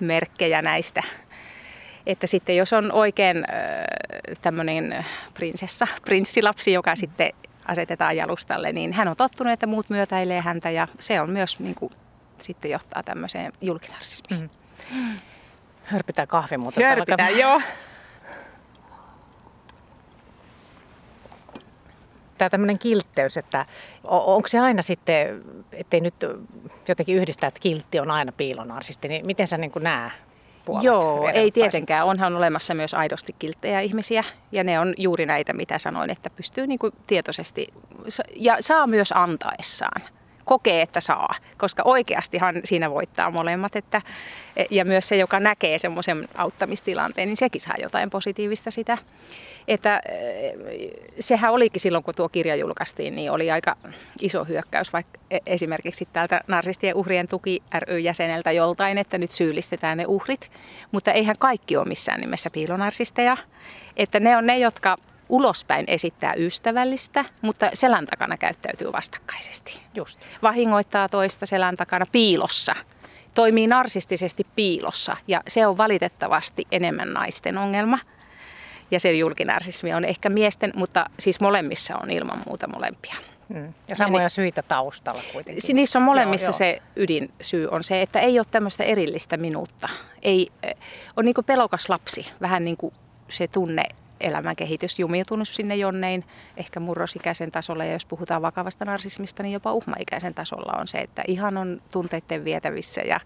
merkkejä 0.00 0.62
näistä. 0.62 1.02
Että 2.06 2.26
sitten 2.26 2.56
jos 2.56 2.72
on 2.72 2.92
oikein 2.92 3.36
äh, 3.36 3.44
tämmöinen 4.42 5.06
prinsessa, 5.34 5.86
prinssilapsi, 6.04 6.72
joka 6.72 6.96
sitten 6.96 7.32
asetetaan 7.68 8.16
jalustalle, 8.16 8.72
niin 8.72 8.92
hän 8.92 9.08
on 9.08 9.16
tottunut, 9.16 9.52
että 9.52 9.66
muut 9.66 9.90
myötäilee 9.90 10.40
häntä 10.40 10.70
ja 10.70 10.88
se 10.98 11.20
on 11.20 11.30
myös 11.30 11.60
niin 11.60 11.74
kuin, 11.74 11.92
sitten 12.38 12.70
johtaa 12.70 13.02
tämmöiseen 13.02 13.52
julkinarsismiin. 13.60 14.50
Mm. 14.94 15.18
Hörpitään 15.84 16.28
kahvi 16.28 16.56
muuten. 16.56 16.86
Hörpitään, 16.86 17.38
joo. 17.38 17.60
tämä 22.38 22.50
tämmöinen 22.50 22.78
kiltteys, 22.78 23.36
että 23.36 23.66
onko 24.04 24.48
se 24.48 24.58
aina 24.58 24.82
sitten, 24.82 25.44
ettei 25.72 26.00
nyt 26.00 26.14
jotenkin 26.88 27.16
yhdistää, 27.16 27.48
että 27.48 27.60
kiltti 27.60 28.00
on 28.00 28.10
aina 28.10 28.32
piilonarsisti, 28.32 29.08
niin 29.08 29.26
miten 29.26 29.46
sä 29.46 29.58
niin 29.58 29.70
kuin 29.70 29.82
näe 29.82 30.10
puolet 30.68 30.84
Joo, 30.84 31.28
ei 31.28 31.50
tietenkään. 31.50 32.06
Onhan 32.06 32.36
olemassa 32.36 32.74
myös 32.74 32.94
aidosti 32.94 33.34
kilttejä 33.38 33.80
ihmisiä 33.80 34.24
ja 34.52 34.64
ne 34.64 34.80
on 34.80 34.94
juuri 34.96 35.26
näitä, 35.26 35.52
mitä 35.52 35.78
sanoin, 35.78 36.10
että 36.10 36.30
pystyy 36.30 36.66
niin 36.66 36.78
kuin 36.78 36.92
tietoisesti 37.06 37.66
ja 38.36 38.56
saa 38.60 38.86
myös 38.86 39.12
antaessaan 39.16 40.02
kokee, 40.48 40.82
että 40.82 41.00
saa, 41.00 41.34
koska 41.56 41.82
oikeastihan 41.84 42.60
siinä 42.64 42.90
voittaa 42.90 43.30
molemmat. 43.30 43.76
Että, 43.76 44.02
ja 44.70 44.84
myös 44.84 45.08
se, 45.08 45.16
joka 45.16 45.40
näkee 45.40 45.78
semmoisen 45.78 46.28
auttamistilanteen, 46.34 47.28
niin 47.28 47.36
sekin 47.36 47.60
saa 47.60 47.74
jotain 47.82 48.10
positiivista 48.10 48.70
sitä. 48.70 48.98
Että 49.68 50.00
eh, 50.08 50.52
sehän 51.20 51.52
olikin 51.52 51.80
silloin, 51.80 52.04
kun 52.04 52.14
tuo 52.14 52.28
kirja 52.28 52.56
julkaistiin, 52.56 53.16
niin 53.16 53.32
oli 53.32 53.50
aika 53.50 53.76
iso 54.20 54.44
hyökkäys 54.44 54.92
vaikka 54.92 55.20
e, 55.30 55.38
esimerkiksi 55.46 56.08
täältä 56.12 56.40
Narsistien 56.46 56.94
uhrien 56.94 57.28
tuki 57.28 57.62
ry-jäseneltä 57.78 58.52
joltain, 58.52 58.98
että 58.98 59.18
nyt 59.18 59.30
syyllistetään 59.30 59.98
ne 59.98 60.04
uhrit. 60.06 60.50
Mutta 60.92 61.12
eihän 61.12 61.36
kaikki 61.38 61.76
ole 61.76 61.88
missään 61.88 62.20
nimessä 62.20 62.50
piilonarsisteja. 62.50 63.36
Että 63.96 64.20
ne 64.20 64.36
on 64.36 64.46
ne, 64.46 64.58
jotka 64.58 64.96
ulospäin 65.28 65.84
esittää 65.88 66.34
ystävällistä, 66.34 67.24
mutta 67.42 67.70
selän 67.74 68.06
takana 68.06 68.36
käyttäytyy 68.36 68.92
vastakkaisesti. 68.92 69.80
Just. 69.94 70.20
Vahingoittaa 70.42 71.08
toista 71.08 71.46
selän 71.46 71.76
takana 71.76 72.06
piilossa. 72.12 72.74
Toimii 73.34 73.66
narsistisesti 73.66 74.46
piilossa 74.56 75.16
ja 75.28 75.42
se 75.48 75.66
on 75.66 75.78
valitettavasti 75.78 76.66
enemmän 76.72 77.12
naisten 77.12 77.58
ongelma. 77.58 77.98
Ja 78.90 79.00
se 79.00 79.12
julkinarsismi 79.12 79.94
on 79.94 80.04
ehkä 80.04 80.28
miesten, 80.28 80.72
mutta 80.76 81.06
siis 81.18 81.40
molemmissa 81.40 81.96
on 82.02 82.10
ilman 82.10 82.42
muuta 82.46 82.68
molempia. 82.68 83.14
Mm. 83.48 83.74
Ja 83.88 83.96
samoja 83.96 84.22
niin, 84.22 84.30
syitä 84.30 84.62
taustalla 84.62 85.22
kuitenkin. 85.32 85.76
Niissä 85.76 85.98
on 85.98 86.02
molemmissa 86.02 86.46
joo, 86.46 86.52
se 86.52 86.82
ydinsyy 86.96 87.68
on 87.70 87.84
se, 87.84 88.02
että 88.02 88.20
ei 88.20 88.38
ole 88.38 88.46
tämmöistä 88.50 88.84
erillistä 88.84 89.36
minuutta. 89.36 89.88
Ei, 90.22 90.48
eh, 90.62 90.74
on 91.16 91.24
niin 91.24 91.34
pelokas 91.46 91.88
lapsi, 91.88 92.26
vähän 92.40 92.64
niin 92.64 92.76
kuin 92.76 92.94
se 93.28 93.48
tunne 93.48 93.84
elämänkehitys 94.20 94.98
jumiutunut 94.98 95.48
sinne 95.48 95.76
jonnein, 95.76 96.24
ehkä 96.56 96.80
murrosikäisen 96.80 97.50
tasolla. 97.50 97.84
Ja 97.84 97.92
jos 97.92 98.06
puhutaan 98.06 98.42
vakavasta 98.42 98.84
narsismista, 98.84 99.42
niin 99.42 99.52
jopa 99.52 99.72
uhmaikäisen 99.72 100.34
tasolla 100.34 100.78
on 100.80 100.88
se, 100.88 100.98
että 100.98 101.22
ihan 101.26 101.56
on 101.56 101.82
tunteiden 101.90 102.44
vietävissä 102.44 103.02
ja, 103.02 103.20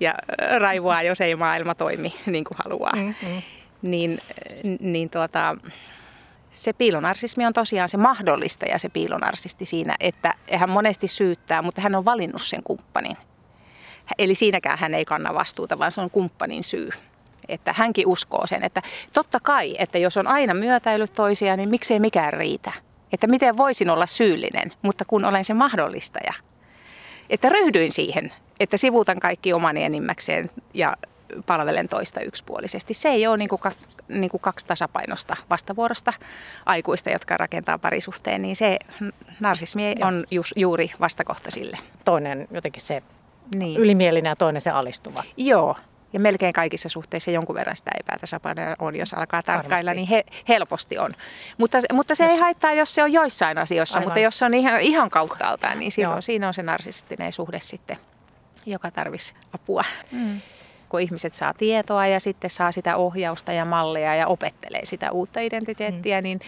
ja 0.00 0.14
raivoaa, 0.58 1.02
jos 1.02 1.20
ei 1.20 1.36
maailma 1.36 1.74
toimi 1.74 2.14
niin 2.26 2.44
kuin 2.44 2.58
haluaa. 2.64 2.96
Mm-hmm. 2.96 3.42
Niin, 3.82 4.18
niin 4.80 5.10
tuota, 5.10 5.56
se 6.50 6.72
piilonarsismi 6.72 7.46
on 7.46 7.52
tosiaan 7.52 7.88
se 7.88 7.96
mahdollistaja, 7.96 8.78
se 8.78 8.88
piilonarsisti 8.88 9.66
siinä, 9.66 9.96
että 10.00 10.34
hän 10.56 10.70
monesti 10.70 11.06
syyttää, 11.06 11.62
mutta 11.62 11.80
hän 11.80 11.94
on 11.94 12.04
valinnut 12.04 12.42
sen 12.42 12.62
kumppanin 12.62 13.16
Eli 14.18 14.34
siinäkään 14.34 14.78
hän 14.78 14.94
ei 14.94 15.04
kanna 15.04 15.34
vastuuta, 15.34 15.78
vaan 15.78 15.92
se 15.92 16.00
on 16.00 16.10
kumppanin 16.10 16.64
syy. 16.64 16.90
Että 17.50 17.74
hänkin 17.76 18.06
uskoo 18.06 18.46
sen, 18.46 18.64
että 18.64 18.82
totta 19.12 19.40
kai, 19.42 19.76
että 19.78 19.98
jos 19.98 20.16
on 20.16 20.26
aina 20.26 20.54
myötäillyt 20.54 21.12
toisia, 21.12 21.56
niin 21.56 21.68
miksei 21.68 22.00
mikään 22.00 22.32
riitä. 22.32 22.72
Että 23.12 23.26
miten 23.26 23.56
voisin 23.56 23.90
olla 23.90 24.06
syyllinen, 24.06 24.72
mutta 24.82 25.04
kun 25.04 25.24
olen 25.24 25.44
se 25.44 25.54
mahdollistaja. 25.54 26.32
Että 27.30 27.48
ryhdyin 27.48 27.92
siihen, 27.92 28.32
että 28.60 28.76
sivuutan 28.76 29.20
kaikki 29.20 29.52
omani 29.52 29.84
enimmäkseen 29.84 30.50
ja 30.74 30.96
palvelen 31.46 31.88
toista 31.88 32.20
yksipuolisesti. 32.20 32.94
Se 32.94 33.08
ei 33.08 33.26
ole 33.26 33.36
niin 33.36 33.48
kuin, 33.48 33.60
niin 34.08 34.30
kuin 34.30 34.40
kaksi 34.40 34.66
tasapainosta 34.66 35.36
vastavuorosta 35.50 36.12
aikuista, 36.66 37.10
jotka 37.10 37.36
rakentaa 37.36 37.78
parisuhteen, 37.78 38.42
niin 38.42 38.56
se 38.56 38.78
narsismi 39.40 39.94
Joo. 39.98 40.08
on 40.08 40.24
ju, 40.30 40.42
juuri 40.56 40.90
vastakohta 41.00 41.50
sille. 41.50 41.78
Toinen 42.04 42.48
jotenkin 42.50 42.82
se 42.82 43.02
niin. 43.54 43.80
ylimielinen 43.80 44.30
ja 44.30 44.36
toinen 44.36 44.60
se 44.60 44.70
alistuva. 44.70 45.22
Joo, 45.36 45.76
ja 46.12 46.20
melkein 46.20 46.52
kaikissa 46.52 46.88
suhteissa 46.88 47.30
jonkun 47.30 47.54
verran 47.54 47.76
sitä 47.76 47.90
epätasapainoa 48.00 48.76
on, 48.78 48.96
jos 48.96 49.14
alkaa 49.14 49.42
tarkkailla, 49.42 49.94
niin 49.94 50.08
he, 50.08 50.24
helposti 50.48 50.98
on. 50.98 51.14
Mutta, 51.58 51.78
mutta 51.92 52.14
se 52.14 52.24
jos... 52.24 52.32
ei 52.32 52.38
haittaa, 52.38 52.72
jos 52.72 52.94
se 52.94 53.02
on 53.02 53.12
joissain 53.12 53.62
asioissa, 53.62 53.98
Aivan. 53.98 54.06
mutta 54.06 54.20
jos 54.20 54.38
se 54.38 54.44
on 54.44 54.54
ihan, 54.54 54.80
ihan 54.80 55.10
kauttaaltaan, 55.10 55.78
niin 55.78 55.92
silloin, 55.92 56.22
siinä 56.22 56.48
on 56.48 56.54
se 56.54 56.62
narsistinen 56.62 57.32
suhde 57.32 57.60
sitten, 57.60 57.96
joka 58.66 58.90
tarvisi 58.90 59.34
apua. 59.52 59.84
Mm 60.12 60.40
kun 60.90 61.00
ihmiset 61.00 61.34
saa 61.34 61.54
tietoa 61.54 62.06
ja 62.06 62.20
sitten 62.20 62.50
saa 62.50 62.72
sitä 62.72 62.96
ohjausta 62.96 63.52
ja 63.52 63.64
mallia 63.64 64.14
ja 64.14 64.26
opettelee 64.26 64.84
sitä 64.84 65.12
uutta 65.12 65.40
identiteettiä, 65.40 66.20
mm. 66.20 66.22
niin 66.22 66.40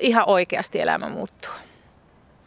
ihan 0.00 0.24
oikeasti 0.26 0.80
elämä 0.80 1.08
muuttuu. 1.08 1.50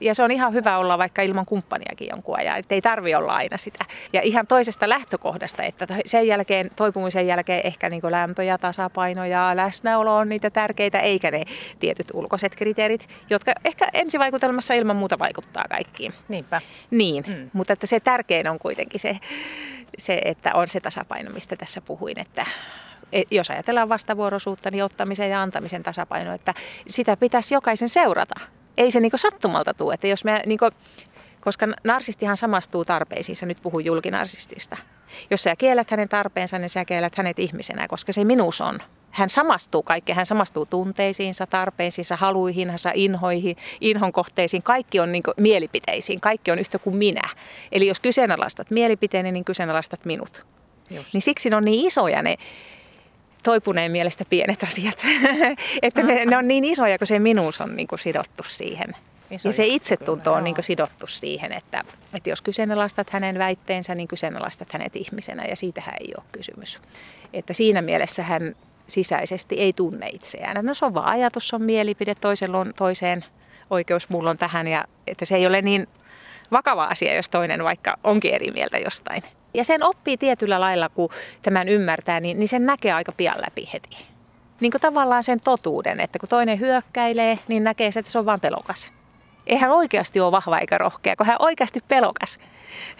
Ja 0.01 0.15
se 0.15 0.23
on 0.23 0.31
ihan 0.31 0.53
hyvä 0.53 0.77
olla 0.77 0.97
vaikka 0.97 1.21
ilman 1.21 1.45
kumppaniakin 1.45 2.07
jonkun 2.09 2.39
ajan, 2.39 2.57
että 2.57 2.75
ei 2.75 2.81
tarvi 2.81 3.15
olla 3.15 3.35
aina 3.35 3.57
sitä. 3.57 3.85
Ja 4.13 4.21
ihan 4.21 4.47
toisesta 4.47 4.89
lähtökohdasta, 4.89 5.63
että 5.63 5.87
sen 6.05 6.27
jälkeen, 6.27 6.71
toipumisen 6.75 7.27
jälkeen 7.27 7.61
ehkä 7.63 7.89
niin 7.89 8.01
lämpö 8.09 8.43
ja 8.43 8.57
tasapaino 8.57 9.25
ja 9.25 9.51
läsnäolo 9.55 10.15
on 10.15 10.29
niitä 10.29 10.49
tärkeitä, 10.49 10.99
eikä 10.99 11.31
ne 11.31 11.43
tietyt 11.79 12.07
ulkoiset 12.13 12.55
kriteerit, 12.55 13.09
jotka 13.29 13.53
ehkä 13.65 13.87
ensivaikutelmassa 13.93 14.73
ilman 14.73 14.95
muuta 14.95 15.19
vaikuttaa 15.19 15.65
kaikkiin. 15.69 16.13
Niinpä. 16.27 16.61
Niin, 16.91 17.23
mm. 17.27 17.49
mutta 17.53 17.73
että 17.73 17.87
se 17.87 17.99
tärkein 17.99 18.47
on 18.47 18.59
kuitenkin 18.59 18.99
se, 18.99 19.19
se, 19.97 20.21
että 20.25 20.53
on 20.53 20.67
se 20.67 20.79
tasapaino, 20.79 21.31
mistä 21.31 21.55
tässä 21.55 21.81
puhuin, 21.81 22.19
että 22.19 22.45
e, 23.11 23.23
jos 23.31 23.49
ajatellaan 23.49 23.89
vastavuoroisuutta, 23.89 24.71
niin 24.71 24.83
ottamisen 24.83 25.29
ja 25.29 25.41
antamisen 25.41 25.83
tasapaino, 25.83 26.33
että 26.33 26.53
sitä 26.87 27.17
pitäisi 27.17 27.53
jokaisen 27.53 27.89
seurata. 27.89 28.35
Ei 28.77 28.91
se 28.91 28.99
niinku 28.99 29.17
sattumalta 29.17 29.73
tule, 29.73 29.93
että 29.93 30.07
jos 30.07 30.23
me 30.23 30.41
niinku, 30.45 30.69
koska 31.39 31.67
narsistihan 31.83 32.37
samastuu 32.37 32.85
tarpeisiinsa, 32.85 33.45
nyt 33.45 33.57
puhun 33.61 33.85
julkinarsistista. 33.85 34.77
Jos 35.29 35.43
sä 35.43 35.55
kiellät 35.55 35.91
hänen 35.91 36.09
tarpeensa, 36.09 36.59
niin 36.59 36.69
sä 36.69 36.85
kiellät 36.85 37.15
hänet 37.15 37.39
ihmisenä, 37.39 37.87
koska 37.87 38.13
se 38.13 38.23
minuus 38.23 38.61
on. 38.61 38.79
Hän 39.11 39.29
samastuu 39.29 39.83
kaikkeen, 39.83 40.15
hän 40.15 40.25
samastuu 40.25 40.65
tunteisiinsa, 40.65 41.47
tarpeisiinsa, 41.47 42.15
haluihinsa, 42.15 42.91
inhoihin, 42.93 43.57
inhon 43.81 44.11
kohteisiin. 44.11 44.63
Kaikki 44.63 44.99
on 44.99 45.11
niin 45.11 45.23
mielipiteisiin, 45.37 46.21
kaikki 46.21 46.51
on 46.51 46.59
yhtä 46.59 46.79
kuin 46.79 46.95
minä. 46.95 47.29
Eli 47.71 47.87
jos 47.87 47.99
kyseenalaistat 47.99 48.71
mielipiteeni, 48.71 49.31
niin 49.31 49.45
kyseenalaistat 49.45 50.05
minut. 50.05 50.45
Just. 50.89 51.13
Niin 51.13 51.21
siksi 51.21 51.49
ne 51.49 51.55
on 51.55 51.65
niin 51.65 51.87
isoja 51.87 52.21
ne 52.21 52.37
toipuneen 53.47 53.91
mielestä 53.91 54.25
pienet 54.29 54.63
asiat. 54.63 54.97
että 55.81 56.03
ne, 56.03 56.25
ne 56.25 56.37
on 56.37 56.47
niin 56.47 56.63
isoja, 56.63 56.97
kun 56.97 57.07
se 57.07 57.19
minuus 57.19 57.61
on 57.61 57.75
niin 57.75 57.87
kuin 57.87 57.99
sidottu 57.99 58.43
siihen. 58.47 58.95
Ja 59.43 59.53
se 59.53 59.65
itsetunto 59.65 60.33
on 60.33 60.43
niin 60.43 60.55
sidottu 60.61 61.07
siihen, 61.07 61.51
että, 61.51 61.83
että 62.13 62.29
jos 62.29 62.41
kyseenalaistat 62.41 63.09
hänen 63.09 63.39
väitteensä, 63.39 63.95
niin 63.95 64.07
kyseenalaistat 64.07 64.73
hänet 64.73 64.95
ihmisenä 64.95 65.45
ja 65.45 65.55
siitähän 65.55 65.95
ei 65.99 66.13
ole 66.17 66.25
kysymys. 66.31 66.79
Että 67.33 67.53
siinä 67.53 67.81
mielessä 67.81 68.23
hän 68.23 68.55
sisäisesti 68.87 69.55
ei 69.55 69.73
tunne 69.73 70.09
itseään. 70.13 70.65
No 70.65 70.73
se 70.73 70.85
on 70.85 70.93
vaan 70.93 71.07
ajatus, 71.07 71.47
se 71.47 71.55
on 71.55 71.61
mielipide, 71.61 72.15
toisella 72.15 72.59
on 72.59 72.73
toiseen 72.77 73.25
oikeus, 73.69 74.09
mulla 74.09 74.29
on 74.29 74.37
tähän 74.37 74.67
ja 74.67 74.85
että 75.07 75.25
se 75.25 75.35
ei 75.35 75.47
ole 75.47 75.61
niin 75.61 75.87
vakava 76.51 76.85
asia, 76.85 77.15
jos 77.15 77.29
toinen 77.29 77.63
vaikka 77.63 77.97
onkin 78.03 78.33
eri 78.33 78.51
mieltä 78.51 78.77
jostain. 78.77 79.23
Ja 79.53 79.63
sen 79.63 79.83
oppii 79.83 80.17
tietyllä 80.17 80.59
lailla, 80.59 80.89
kun 80.89 81.09
tämän 81.41 81.69
ymmärtää, 81.69 82.19
niin, 82.19 82.39
niin 82.39 82.47
sen 82.47 82.65
näkee 82.65 82.91
aika 82.93 83.11
pian 83.11 83.37
läpi 83.37 83.69
heti. 83.73 84.05
Niin 84.59 84.71
kuin 84.71 84.81
tavallaan 84.81 85.23
sen 85.23 85.39
totuuden, 85.39 85.99
että 85.99 86.19
kun 86.19 86.29
toinen 86.29 86.59
hyökkäilee, 86.59 87.39
niin 87.47 87.63
näkee 87.63 87.91
se, 87.91 87.99
että 87.99 88.11
se 88.11 88.19
on 88.19 88.25
vain 88.25 88.39
pelokas. 88.39 88.91
Eihän 89.47 89.71
oikeasti 89.71 90.19
ole 90.19 90.31
vahva 90.31 90.59
eikä 90.59 90.77
rohkea, 90.77 91.15
kun 91.15 91.25
hän 91.25 91.35
on 91.39 91.45
oikeasti 91.45 91.79
pelokas. 91.87 92.39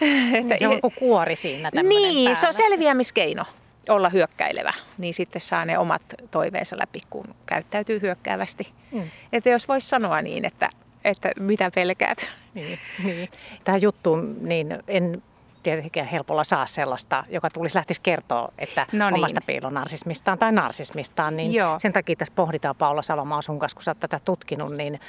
Niin, 0.00 0.58
se 0.58 0.68
on 0.68 0.80
kuori 0.98 1.36
siinä 1.36 1.70
Niin, 1.74 2.14
päällä. 2.14 2.34
se 2.34 2.46
on 2.46 2.54
selviämiskeino 2.54 3.44
olla 3.88 4.08
hyökkäilevä, 4.08 4.72
niin 4.98 5.14
sitten 5.14 5.40
saa 5.40 5.64
ne 5.64 5.78
omat 5.78 6.02
toiveensa 6.30 6.78
läpi, 6.78 7.00
kun 7.10 7.34
käyttäytyy 7.46 8.00
hyökkäävästi. 8.02 8.72
Mm. 8.92 9.10
Että 9.32 9.50
jos 9.50 9.68
voisi 9.68 9.88
sanoa 9.88 10.22
niin, 10.22 10.44
että, 10.44 10.68
että 11.04 11.32
mitä 11.38 11.70
pelkäät. 11.74 12.26
Niin, 12.54 12.78
niin. 13.04 13.28
Tähän 13.64 13.82
juttuun, 13.82 14.36
niin 14.40 14.78
en 14.88 15.22
tietenkään 15.62 16.06
helpolla 16.06 16.44
saa 16.44 16.66
sellaista, 16.66 17.24
joka 17.28 17.50
tulisi 17.50 17.76
lähtisi 17.76 18.00
kertoa, 18.00 18.52
että 18.58 18.86
no 18.92 19.10
niin. 19.10 19.14
omasta 19.14 19.40
piilonarsismistaan 19.46 20.38
tai 20.38 20.52
narsismistaan. 20.52 21.36
Niin 21.36 21.54
Joo. 21.54 21.78
sen 21.78 21.92
takia 21.92 22.16
tässä 22.16 22.34
pohditaan 22.36 22.76
Paula 22.76 23.02
Salomaa 23.02 23.42
sun 23.42 23.58
kanssa, 23.58 23.76
kun 23.76 23.82
sä 23.82 23.90
oot 23.90 24.00
tätä 24.00 24.20
tutkinut, 24.24 24.76
niin 24.76 25.00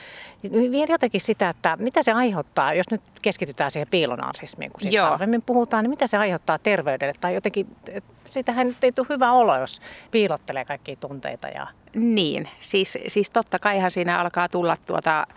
vielä 0.51 0.93
jotenkin 0.93 1.21
sitä, 1.21 1.49
että 1.49 1.77
mitä 1.79 2.03
se 2.03 2.11
aiheuttaa, 2.11 2.73
jos 2.73 2.91
nyt 2.91 3.01
keskitytään 3.21 3.71
siihen 3.71 3.87
piilonarsismiin, 3.91 4.71
kun 4.71 4.81
siitä 4.81 5.03
harvemmin 5.03 5.41
puhutaan, 5.41 5.83
niin 5.83 5.89
mitä 5.89 6.07
se 6.07 6.17
aiheuttaa 6.17 6.57
terveydelle 6.57 7.13
tai 7.21 7.33
jotenkin, 7.33 7.75
sitähän 8.29 8.67
nyt 8.67 8.83
ei 8.83 8.91
tule 8.91 9.07
hyvä 9.09 9.31
olo, 9.31 9.59
jos 9.59 9.81
piilottelee 10.11 10.65
kaikkia 10.65 10.95
tunteita. 10.95 11.47
Ja... 11.47 11.67
Niin, 11.95 12.49
siis, 12.59 12.97
siis 13.07 13.29
totta 13.29 13.59
kaihan 13.59 13.91
siinä 13.91 14.19
alkaa 14.19 14.49
tulla 14.49 14.75
tuota 14.85 15.27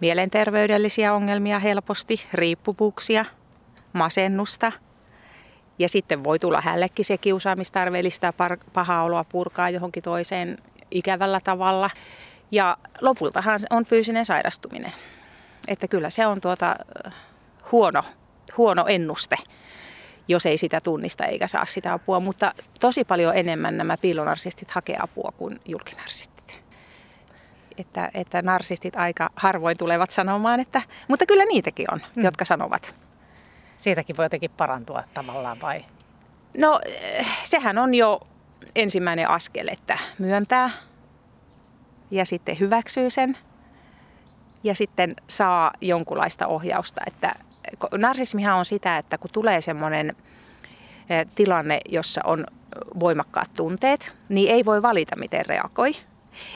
mielenterveydellisiä 0.00 1.14
ongelmia 1.14 1.58
helposti, 1.58 2.26
riippuvuuksia– 2.32 3.24
masennusta. 3.92 4.72
Ja 5.78 5.88
sitten 5.88 6.24
voi 6.24 6.38
tulla 6.38 6.60
hällekin 6.60 7.04
se 7.04 7.18
kiusaamistarve, 7.18 7.98
eli 7.98 8.10
sitä 8.10 8.32
pahaa 8.72 9.02
oloa 9.02 9.24
purkaa 9.24 9.70
johonkin 9.70 10.02
toiseen 10.02 10.58
ikävällä 10.90 11.40
tavalla. 11.44 11.90
Ja 12.50 12.76
lopultahan 13.00 13.60
on 13.70 13.84
fyysinen 13.84 14.26
sairastuminen. 14.26 14.92
Että 15.68 15.88
kyllä 15.88 16.10
se 16.10 16.26
on 16.26 16.40
tuota 16.40 16.76
huono, 17.72 18.02
huono 18.56 18.86
ennuste, 18.86 19.36
jos 20.28 20.46
ei 20.46 20.58
sitä 20.58 20.80
tunnista 20.80 21.24
eikä 21.24 21.46
saa 21.46 21.66
sitä 21.66 21.92
apua. 21.92 22.20
Mutta 22.20 22.54
tosi 22.80 23.04
paljon 23.04 23.36
enemmän 23.36 23.76
nämä 23.76 23.96
piilonarsistit 23.96 24.70
hakee 24.70 24.96
apua 25.00 25.32
kuin 25.36 25.60
julkinarsistit. 25.64 26.60
Että, 27.78 28.10
että 28.14 28.42
narsistit 28.42 28.96
aika 28.96 29.30
harvoin 29.36 29.78
tulevat 29.78 30.10
sanomaan, 30.10 30.60
että, 30.60 30.82
mutta 31.08 31.26
kyllä 31.26 31.44
niitäkin 31.44 31.86
on, 31.92 32.00
mm. 32.16 32.24
jotka 32.24 32.44
sanovat 32.44 32.94
siitäkin 33.80 34.16
voi 34.16 34.24
jotenkin 34.24 34.50
parantua 34.56 35.02
tavallaan 35.14 35.60
vai? 35.60 35.84
No 36.58 36.80
sehän 37.42 37.78
on 37.78 37.94
jo 37.94 38.20
ensimmäinen 38.74 39.28
askel, 39.28 39.68
että 39.68 39.98
myöntää 40.18 40.70
ja 42.10 42.26
sitten 42.26 42.60
hyväksyy 42.60 43.10
sen 43.10 43.38
ja 44.64 44.74
sitten 44.74 45.16
saa 45.28 45.72
jonkunlaista 45.80 46.46
ohjausta. 46.46 47.00
Että 47.06 47.34
narsismihan 47.92 48.56
on 48.56 48.64
sitä, 48.64 48.98
että 48.98 49.18
kun 49.18 49.30
tulee 49.32 49.60
semmoinen 49.60 50.16
e, 51.10 51.24
tilanne, 51.34 51.80
jossa 51.88 52.20
on 52.24 52.46
voimakkaat 53.00 53.50
tunteet, 53.56 54.16
niin 54.28 54.50
ei 54.50 54.64
voi 54.64 54.82
valita, 54.82 55.16
miten 55.16 55.46
reagoi. 55.46 55.96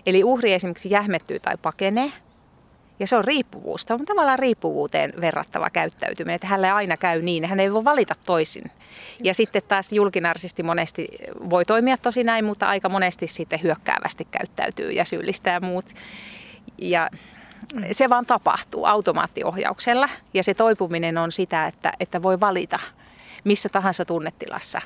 Eli 0.06 0.24
uhri 0.24 0.52
esimerkiksi 0.52 0.90
jähmettyy 0.90 1.40
tai 1.40 1.54
pakenee– 1.62 2.12
ja 2.98 3.06
se 3.06 3.16
on 3.16 3.24
riippuvuus. 3.24 3.86
Tämä 3.86 3.98
on 4.00 4.06
tavallaan 4.06 4.38
riippuvuuteen 4.38 5.12
verrattava 5.20 5.70
käyttäytyminen, 5.70 6.34
että 6.34 6.46
hänelle 6.46 6.70
aina 6.70 6.96
käy 6.96 7.22
niin, 7.22 7.44
hän 7.44 7.60
ei 7.60 7.72
voi 7.72 7.84
valita 7.84 8.14
toisin. 8.24 8.70
Ja 9.20 9.34
sitten 9.34 9.62
taas 9.68 9.92
julkinarsisti 9.92 10.62
monesti 10.62 11.08
voi 11.50 11.64
toimia 11.64 11.96
tosi 11.96 12.24
näin, 12.24 12.44
mutta 12.44 12.68
aika 12.68 12.88
monesti 12.88 13.26
sitten 13.26 13.62
hyökkäävästi 13.62 14.28
käyttäytyy 14.30 14.90
ja 14.90 15.04
syyllistää 15.04 15.60
muut. 15.60 15.86
Ja 16.78 17.10
se 17.92 18.08
vaan 18.08 18.26
tapahtuu 18.26 18.84
automaattiohjauksella 18.84 20.08
ja 20.34 20.42
se 20.42 20.54
toipuminen 20.54 21.18
on 21.18 21.32
sitä, 21.32 21.66
että, 21.66 21.92
että 22.00 22.22
voi 22.22 22.40
valita 22.40 22.78
missä 23.44 23.68
tahansa 23.68 24.04
tunnetilassa 24.04 24.80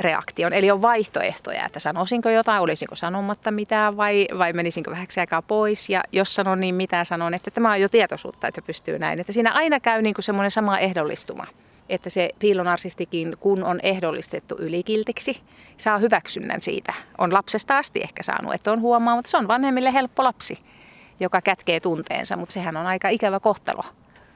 reaktion. 0.00 0.52
Eli 0.52 0.70
on 0.70 0.82
vaihtoehtoja, 0.82 1.66
että 1.66 1.80
sanoisinko 1.80 2.30
jotain, 2.30 2.62
olisinko 2.62 2.94
sanomatta 2.94 3.50
mitään 3.50 3.96
vai, 3.96 4.26
vai 4.38 4.52
menisinkö 4.52 4.90
vähäksi 4.90 5.20
aikaa 5.20 5.42
pois. 5.42 5.90
Ja 5.90 6.02
jos 6.12 6.34
sanon 6.34 6.60
niin 6.60 6.74
mitä 6.74 7.04
sanon, 7.04 7.34
että 7.34 7.50
tämä 7.50 7.72
on 7.72 7.80
jo 7.80 7.88
tietoisuutta, 7.88 8.48
että 8.48 8.62
pystyy 8.62 8.98
näin. 8.98 9.20
Että 9.20 9.32
siinä 9.32 9.52
aina 9.52 9.80
käy 9.80 10.02
niin 10.02 10.14
kuin 10.14 10.24
semmoinen 10.24 10.50
sama 10.50 10.78
ehdollistuma. 10.78 11.46
Että 11.88 12.10
se 12.10 12.30
piilonarsistikin, 12.38 13.36
kun 13.40 13.64
on 13.64 13.80
ehdollistettu 13.82 14.56
ylikiltiksi, 14.58 15.40
saa 15.76 15.98
hyväksynnän 15.98 16.60
siitä. 16.60 16.94
On 17.18 17.32
lapsesta 17.32 17.78
asti 17.78 18.00
ehkä 18.00 18.22
saanut, 18.22 18.54
että 18.54 18.72
on 18.72 18.80
huomaa, 18.80 19.16
mutta 19.16 19.30
se 19.30 19.36
on 19.36 19.48
vanhemmille 19.48 19.92
helppo 19.92 20.24
lapsi, 20.24 20.58
joka 21.20 21.40
kätkee 21.40 21.80
tunteensa, 21.80 22.36
mutta 22.36 22.52
sehän 22.52 22.76
on 22.76 22.86
aika 22.86 23.08
ikävä 23.08 23.40
kohtalo 23.40 23.82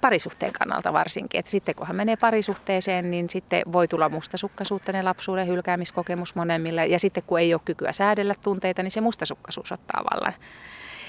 parisuhteen 0.02 0.52
kannalta 0.52 0.92
varsinkin. 0.92 1.38
Että 1.38 1.50
sitten 1.50 1.75
kun 1.75 1.87
hän 1.87 1.97
menee 1.97 2.16
parisuhteeseen, 2.16 3.11
niin 3.11 3.30
sitten 3.30 3.62
voi 3.73 3.88
tulla 3.88 4.09
mustasukkaisuutta, 4.09 4.92
lapsuuden 5.02 5.47
hylkäämiskokemus 5.47 6.35
monemmille. 6.35 6.87
Ja 6.87 6.99
sitten 6.99 7.23
kun 7.26 7.40
ei 7.40 7.54
ole 7.54 7.61
kykyä 7.64 7.92
säädellä 7.92 8.35
tunteita, 8.42 8.82
niin 8.82 8.90
se 8.90 9.00
mustasukkaisuus 9.00 9.73
ottaa 9.73 10.04
vallan. 10.12 10.35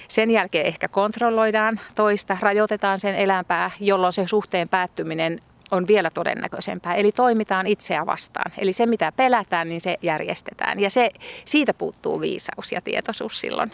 Sen 0.07 0.29
jälkeen 0.29 0.65
ehkä 0.65 0.88
kontrolloidaan 0.88 1.79
toista, 1.95 2.38
rajoitetaan 2.41 2.97
sen 3.00 3.15
elämpää, 3.15 3.71
jolloin 3.79 4.13
se 4.13 4.27
suhteen 4.27 4.69
päättyminen 4.69 5.39
on 5.71 5.88
vielä 5.88 6.09
todennäköisempää. 6.09 6.95
Eli 6.95 7.12
toimitaan 7.12 7.67
itseä 7.67 8.05
vastaan. 8.05 8.51
Eli 8.57 8.71
se, 8.71 8.85
mitä 8.85 9.12
pelätään, 9.12 9.69
niin 9.69 9.81
se 9.81 9.97
järjestetään. 10.01 10.79
Ja 10.79 10.89
se, 10.89 11.09
siitä 11.45 11.73
puuttuu 11.73 12.21
viisaus 12.21 12.71
ja 12.71 12.81
tietoisuus 12.81 13.39
silloin. 13.39 13.71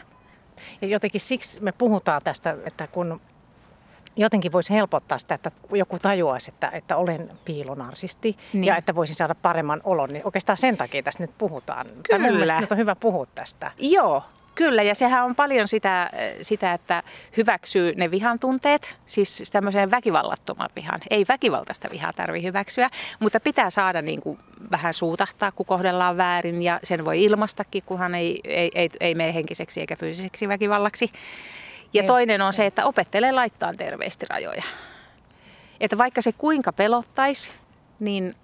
Ja 0.82 0.88
jotenkin 0.88 1.22
siksi 1.22 1.62
me 1.62 1.72
puhutaan 1.72 2.22
tästä, 2.24 2.56
että 2.66 2.88
kun 2.88 3.22
jotenkin 4.20 4.52
voisi 4.52 4.74
helpottaa 4.74 5.18
sitä, 5.18 5.36
että 5.36 5.52
joku 5.72 6.00
tajuaisi, 6.00 6.52
että, 6.52 6.70
että 6.74 6.98
olen 6.98 7.32
piilonarsisti 7.46 8.38
niin. 8.54 8.64
ja 8.64 8.78
että 8.78 8.96
voisin 8.96 9.16
saada 9.16 9.36
paremman 9.36 9.82
olon. 9.84 10.10
Niin 10.10 10.26
oikeastaan 10.26 10.58
sen 10.58 10.78
takia 10.78 11.04
tässä 11.04 11.24
nyt 11.24 11.38
puhutaan. 11.38 11.88
Kyllä. 12.04 12.62
nyt 12.62 12.72
on 12.72 12.78
hyvä 12.78 12.96
puhua 12.96 13.26
tästä. 13.26 13.72
Joo, 13.78 14.24
Kyllä, 14.60 14.84
ja 14.84 14.96
sehän 14.96 15.26
on 15.26 15.36
paljon 15.36 15.68
sitä, 15.68 16.10
sitä, 16.42 16.74
että 16.74 17.04
hyväksyy 17.38 17.94
ne 17.96 18.12
vihan 18.12 18.40
tunteet, 18.40 18.96
siis 19.06 19.50
tämmöiseen 19.52 19.92
väkivallattoman 19.92 20.70
vihan. 20.76 21.00
Ei 21.10 21.26
väkivaltaista 21.28 21.88
vihaa 21.92 22.14
tarvitse 22.14 22.48
hyväksyä, 22.48 22.90
mutta 23.20 23.40
pitää 23.40 23.70
saada 23.70 24.02
niin 24.02 24.22
kuin 24.22 24.40
vähän 24.72 24.94
suutahtaa, 24.94 25.52
kun 25.52 25.66
kohdellaan 25.66 26.18
väärin, 26.18 26.62
ja 26.62 26.80
sen 26.84 27.06
voi 27.06 27.24
ilmastakin, 27.24 27.84
kunhan 27.86 28.16
ei, 28.16 28.40
ei, 28.44 28.72
ei, 28.76 28.90
ei 29.00 29.16
mene 29.16 29.34
henkiseksi 29.34 29.80
eikä 29.80 29.96
fyysiseksi 29.96 30.48
väkivallaksi. 30.48 31.12
Ja 31.94 32.04
toinen 32.04 32.42
on 32.42 32.54
se, 32.54 32.66
että 32.66 32.86
opettelee 32.86 33.32
laittaa 33.32 33.74
terveesti 33.74 34.26
rajoja. 34.30 34.64
Että 35.80 35.98
vaikka 35.98 36.22
se 36.22 36.32
kuinka 36.32 36.74
pelottaisi, 36.74 37.52
niin 38.00 38.36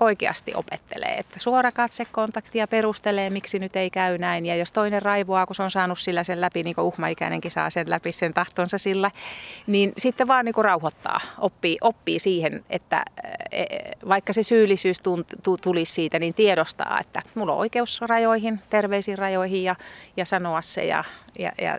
oikeasti 0.00 0.52
opettelee. 0.54 1.18
Että 1.18 1.38
suora 1.38 1.72
katsekontaktia 1.72 2.68
perustelee, 2.68 3.30
miksi 3.30 3.58
nyt 3.58 3.76
ei 3.76 3.90
käy 3.90 4.18
näin. 4.18 4.46
Ja 4.46 4.56
jos 4.56 4.72
toinen 4.72 5.02
raivoaa, 5.02 5.46
kun 5.46 5.54
se 5.54 5.62
on 5.62 5.70
saanut 5.70 5.98
sillä 5.98 6.24
sen 6.24 6.40
läpi, 6.40 6.62
niin 6.62 6.74
kuin 6.74 6.84
uhmaikäinenkin 6.84 7.50
saa 7.50 7.70
sen 7.70 7.90
läpi 7.90 8.12
sen 8.12 8.34
tahtonsa 8.34 8.78
sillä, 8.78 9.10
niin 9.66 9.92
sitten 9.96 10.28
vaan 10.28 10.44
niin 10.44 10.54
kuin 10.54 10.64
rauhoittaa, 10.64 11.20
oppii, 11.38 11.78
oppii 11.80 12.18
siihen, 12.18 12.64
että 12.70 13.04
e, 13.52 13.64
vaikka 14.08 14.32
se 14.32 14.42
syyllisyys 14.42 15.02
tulisi 15.62 15.92
siitä, 15.92 16.18
niin 16.18 16.34
tiedostaa, 16.34 17.00
että 17.00 17.22
mulla 17.34 17.52
on 17.52 17.58
oikeus 17.58 18.00
rajoihin, 18.00 18.60
terveisiin 18.70 19.18
rajoihin 19.18 19.64
ja, 19.64 19.76
ja 20.16 20.24
sanoa 20.24 20.62
se. 20.62 20.84
Ja, 20.84 21.04
ja, 21.38 21.52
ja, 21.60 21.78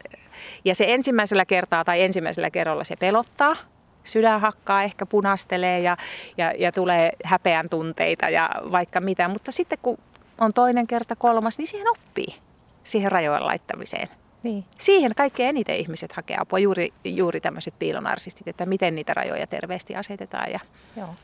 ja 0.66 0.76
se 0.76 0.86
ensimmäisellä 0.88 1.46
kertaa 1.46 1.84
tai 1.86 2.02
ensimmäisellä 2.02 2.50
kerralla 2.50 2.84
se 2.84 2.96
pelottaa, 2.96 3.56
sydän 4.04 4.42
hakkaa, 4.42 4.84
ehkä 4.84 5.06
punastelee 5.06 5.80
ja, 5.80 5.98
ja, 6.38 6.54
ja 6.58 6.72
tulee 6.72 7.12
häpeän 7.24 7.70
tunteita 7.70 8.30
ja 8.30 8.50
vaikka 8.72 9.00
mitä. 9.00 9.28
Mutta 9.28 9.52
sitten 9.52 9.78
kun 9.82 9.98
on 10.38 10.54
toinen 10.54 10.88
kerta, 10.88 11.16
kolmas, 11.16 11.58
niin 11.58 11.68
siihen 11.68 11.92
oppii 11.92 12.36
siihen 12.84 13.12
rajojen 13.12 13.46
laittamiseen. 13.46 14.08
Niin. 14.44 14.66
Siihen 14.78 15.12
kaikkein 15.16 15.50
eniten 15.50 15.76
ihmiset 15.76 16.12
hakee 16.12 16.38
apua, 16.40 16.60
juuri, 16.60 16.94
juuri 17.04 17.42
tämmöiset 17.42 17.74
piilonarsistit, 17.80 18.48
että 18.48 18.66
miten 18.66 18.96
niitä 18.96 19.14
rajoja 19.14 19.48
terveesti 19.48 19.96
asetetaan. 19.96 20.52
Ja... 20.52 20.60
Joo. 20.96 21.16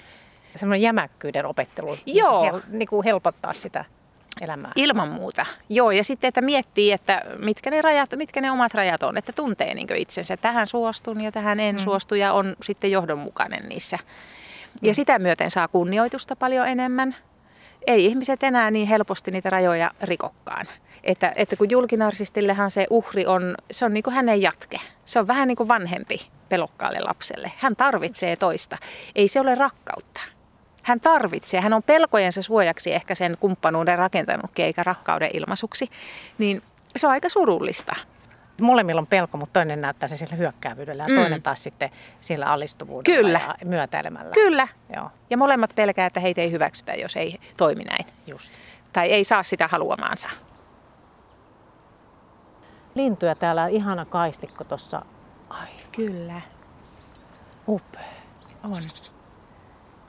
Semmoinen 0.56 0.82
jämäkkyyden 0.82 1.46
opettelu 1.46 1.98
Joo. 2.06 2.44
Hel, 2.44 2.60
niin 2.70 2.88
kuin 2.88 3.04
helpottaa 3.04 3.54
sitä 3.54 3.86
elämää. 4.42 4.72
Ilman 4.76 5.10
muuta. 5.10 5.46
Joo, 5.70 5.92
ja 5.92 6.04
sitten, 6.04 6.28
että 6.28 6.42
miettii, 6.42 6.92
että 6.92 7.22
mitkä 7.40 7.72
ne, 7.72 7.82
rajat, 7.82 8.10
mitkä 8.16 8.42
ne 8.42 8.52
omat 8.52 8.74
rajat 8.74 9.04
on, 9.04 9.18
että 9.18 9.34
tuntee 9.34 9.74
niin 9.74 9.96
itsensä. 9.96 10.38
Tähän 10.38 10.68
suostun 10.68 11.22
ja 11.22 11.32
tähän 11.32 11.60
en 11.60 11.76
mm. 11.76 11.80
suostu 11.80 12.16
ja 12.16 12.34
on 12.34 12.56
sitten 12.62 12.92
johdonmukainen 12.92 13.70
niissä. 13.70 14.00
Ja 14.82 14.92
mm. 14.92 14.94
sitä 14.94 15.20
myöten 15.20 15.52
saa 15.52 15.68
kunnioitusta 15.68 16.36
paljon 16.36 16.68
enemmän. 16.68 17.16
Ei 17.88 18.06
ihmiset 18.06 18.44
enää 18.44 18.72
niin 18.72 18.88
helposti 18.88 19.32
niitä 19.32 19.50
rajoja 19.50 19.92
rikokkaan. 20.02 20.66
Että, 21.04 21.34
että 21.36 21.56
kun 21.56 21.68
julkinarsistillehan 21.70 22.72
se 22.72 22.88
uhri 22.90 23.26
on, 23.26 23.56
se 23.72 23.86
on 23.86 23.94
niin 23.94 24.04
kuin 24.04 24.14
hänen 24.14 24.42
jatke. 24.42 24.80
Se 25.06 25.20
on 25.20 25.28
vähän 25.28 25.48
niin 25.48 25.56
kuin 25.56 25.68
vanhempi 25.68 26.28
pelokkaalle 26.50 27.00
lapselle. 27.00 27.52
Hän 27.58 27.76
tarvitsee 27.76 28.36
toista. 28.36 28.78
Ei 29.16 29.28
se 29.28 29.40
ole 29.40 29.56
rakkautta 29.56 30.22
hän 30.86 31.00
tarvitsee, 31.00 31.62
hän 31.62 31.74
on 31.74 31.84
pelkojensa 31.84 32.42
suojaksi 32.42 32.94
ehkä 32.94 33.16
sen 33.16 33.38
kumppanuuden 33.40 33.98
rakentanutkin 33.98 34.66
eikä 34.66 34.84
rakkauden 34.84 35.30
ilmaisuksi, 35.34 35.90
niin 36.38 36.62
se 36.96 37.08
on 37.08 37.14
aika 37.14 37.30
surullista. 37.30 37.96
Molemmilla 38.62 39.02
on 39.02 39.08
pelko, 39.08 39.38
mutta 39.38 39.54
toinen 39.54 39.82
näyttää 39.82 40.08
se 40.08 40.18
sillä 40.18 40.36
hyökkäävyydellä 40.36 41.04
ja 41.04 41.10
mm. 41.10 41.16
toinen 41.16 41.42
taas 41.42 41.64
sitten 41.64 41.90
sillä 42.22 42.46
alistuvuudella 42.46 43.22
Kyllä. 43.22 43.42
ja 43.60 43.66
myötäilemällä. 43.66 44.32
Kyllä. 44.34 44.68
Joo. 44.96 45.12
Ja 45.30 45.38
molemmat 45.38 45.72
pelkää, 45.76 46.06
että 46.06 46.20
heitä 46.20 46.42
ei 46.42 46.52
hyväksytä, 46.52 46.94
jos 46.94 47.16
ei 47.16 47.40
toimi 47.58 47.84
näin. 47.84 48.06
Just. 48.28 48.54
Tai 48.94 49.12
ei 49.12 49.24
saa 49.24 49.44
sitä 49.44 49.68
haluamaansa. 49.68 50.30
Lintuja 52.96 53.36
täällä, 53.36 53.68
ihana 53.68 54.06
kaistikko 54.06 54.64
tuossa. 54.64 55.02
Ai, 55.50 55.68
kyllä. 55.92 56.42
Upea. 57.68 58.02
On 58.64 58.82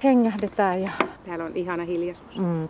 hengähdetään. 0.06 0.82
Ja... 0.82 0.90
Täällä 1.26 1.44
on 1.44 1.56
ihana 1.56 1.84
hiljaisuus. 1.84 2.38
Mm. 2.38 2.68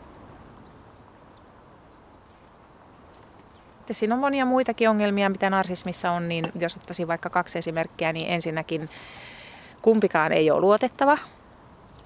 Siinä 3.90 4.14
on 4.14 4.20
monia 4.20 4.44
muitakin 4.44 4.90
ongelmia, 4.90 5.30
mitä 5.30 5.50
narsismissa 5.50 6.10
on, 6.10 6.28
niin 6.28 6.44
jos 6.60 6.76
ottaisin 6.76 7.08
vaikka 7.08 7.30
kaksi 7.30 7.58
esimerkkiä, 7.58 8.12
niin 8.12 8.26
ensinnäkin 8.28 8.88
kumpikaan 9.82 10.32
ei 10.32 10.50
ole 10.50 10.60
luotettava, 10.60 11.18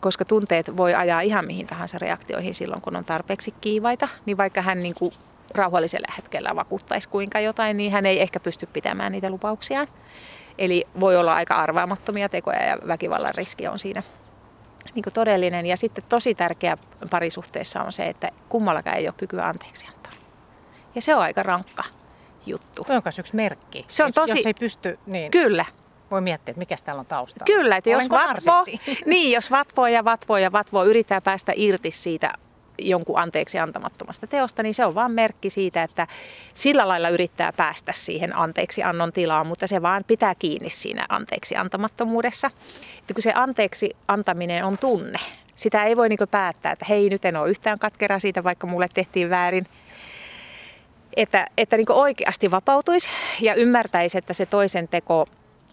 koska 0.00 0.24
tunteet 0.24 0.76
voi 0.76 0.94
ajaa 0.94 1.20
ihan 1.20 1.46
mihin 1.46 1.66
tahansa 1.66 1.98
reaktioihin 1.98 2.54
silloin, 2.54 2.82
kun 2.82 2.96
on 2.96 3.04
tarpeeksi 3.04 3.54
kiivaita, 3.60 4.08
niin 4.26 4.36
vaikka 4.36 4.62
hän 4.62 4.82
niin 4.82 4.94
kuin 4.94 5.12
rauhallisella 5.54 6.12
hetkellä 6.16 6.56
vakuuttaisi 6.56 7.08
kuinka 7.08 7.40
jotain, 7.40 7.76
niin 7.76 7.92
hän 7.92 8.06
ei 8.06 8.22
ehkä 8.22 8.40
pysty 8.40 8.66
pitämään 8.72 9.12
niitä 9.12 9.30
lupauksiaan. 9.30 9.88
Eli 10.58 10.86
voi 11.00 11.16
olla 11.16 11.34
aika 11.34 11.54
arvaamattomia 11.54 12.28
tekoja 12.28 12.62
ja 12.62 12.78
väkivallan 12.86 13.34
riski 13.34 13.68
on 13.68 13.78
siinä 13.78 14.02
niin 14.94 15.02
kuin 15.02 15.14
todellinen. 15.14 15.66
Ja 15.66 15.76
sitten 15.76 16.04
tosi 16.08 16.34
tärkeä 16.34 16.76
parisuhteessa 17.10 17.82
on 17.82 17.92
se, 17.92 18.06
että 18.06 18.30
kummallakaan 18.48 18.96
ei 18.96 19.08
ole 19.08 19.14
kykyä 19.16 19.46
anteeksi 19.46 19.86
antaa. 19.86 20.12
Ja 20.94 21.02
se 21.02 21.14
on 21.14 21.22
aika 21.22 21.42
rankka 21.42 21.84
juttu. 22.46 22.84
Tuo 22.84 22.96
on 22.96 23.02
myös 23.04 23.18
yksi 23.18 23.36
merkki. 23.36 23.84
Se 23.88 24.04
on 24.04 24.12
tosi... 24.12 24.38
Jos 24.38 24.46
ei 24.46 24.54
pysty, 24.54 24.98
niin... 25.06 25.30
Kyllä. 25.30 25.64
Voi 26.10 26.20
miettiä, 26.20 26.50
että 26.52 26.58
mikä 26.58 26.76
täällä 26.84 27.00
on 27.00 27.06
taustalla. 27.06 27.46
Kyllä, 27.46 27.76
että 27.76 27.90
jos 27.90 28.10
vatvoo, 28.10 28.64
niin, 29.06 29.32
jos 29.32 29.50
vatvoo 29.50 29.86
ja 29.86 30.04
vatvoo 30.04 30.38
ja 30.38 30.52
vatvoo, 30.52 30.84
yrittää 30.84 31.20
päästä 31.20 31.52
irti 31.56 31.90
siitä 31.90 32.32
jonkun 32.80 33.18
anteeksi 33.18 33.58
antamattomasta 33.58 34.26
teosta, 34.26 34.62
niin 34.62 34.74
se 34.74 34.84
on 34.84 34.94
vain 34.94 35.12
merkki 35.12 35.50
siitä, 35.50 35.82
että 35.82 36.06
sillä 36.54 36.88
lailla 36.88 37.08
yrittää 37.08 37.52
päästä 37.56 37.92
siihen 37.94 38.36
anteeksi 38.36 38.82
annon 38.82 39.12
tilaan, 39.12 39.46
mutta 39.46 39.66
se 39.66 39.82
vaan 39.82 40.04
pitää 40.06 40.34
kiinni 40.34 40.70
siinä 40.70 41.06
anteeksi 41.08 41.56
antamattomuudessa. 41.56 42.50
Että 42.98 43.14
kun 43.14 43.22
se 43.22 43.32
anteeksi 43.34 43.96
antaminen 44.08 44.64
on 44.64 44.78
tunne, 44.78 45.18
sitä 45.56 45.84
ei 45.84 45.96
voi 45.96 46.08
niin 46.08 46.18
päättää, 46.30 46.72
että 46.72 46.86
hei 46.88 47.10
nyt 47.10 47.24
en 47.24 47.36
ole 47.36 47.50
yhtään 47.50 47.78
katkera 47.78 48.18
siitä, 48.18 48.44
vaikka 48.44 48.66
mulle 48.66 48.88
tehtiin 48.94 49.30
väärin. 49.30 49.66
Että, 51.16 51.46
että 51.56 51.76
niin 51.76 51.92
oikeasti 51.92 52.50
vapautuisi 52.50 53.10
ja 53.40 53.54
ymmärtäisi, 53.54 54.18
että 54.18 54.32
se 54.32 54.46
toisen 54.46 54.88
teko 54.88 55.26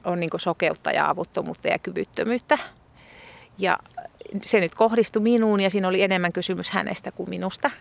on 0.05 0.19
niin 0.19 0.29
sokeutta 0.37 0.91
ja 0.91 1.09
avuttomuutta 1.09 1.67
ja 1.67 1.79
kyvyttömyyttä. 1.79 2.57
Ja 3.57 3.77
se 4.41 4.59
nyt 4.59 4.75
kohdistui 4.75 5.21
minuun 5.21 5.59
ja 5.59 5.69
siinä 5.69 5.87
oli 5.87 6.03
enemmän 6.03 6.33
kysymys 6.33 6.71
hänestä 6.71 7.11
kuin 7.11 7.29
minusta. 7.29 7.71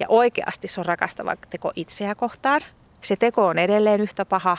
Ja 0.00 0.06
oikeasti 0.08 0.68
se 0.68 0.80
on 0.80 0.86
rakastava 0.86 1.36
teko 1.50 1.72
itseä 1.76 2.14
kohtaan. 2.14 2.60
Se 3.02 3.16
teko 3.16 3.46
on 3.46 3.58
edelleen 3.58 4.00
yhtä 4.00 4.24
paha, 4.24 4.56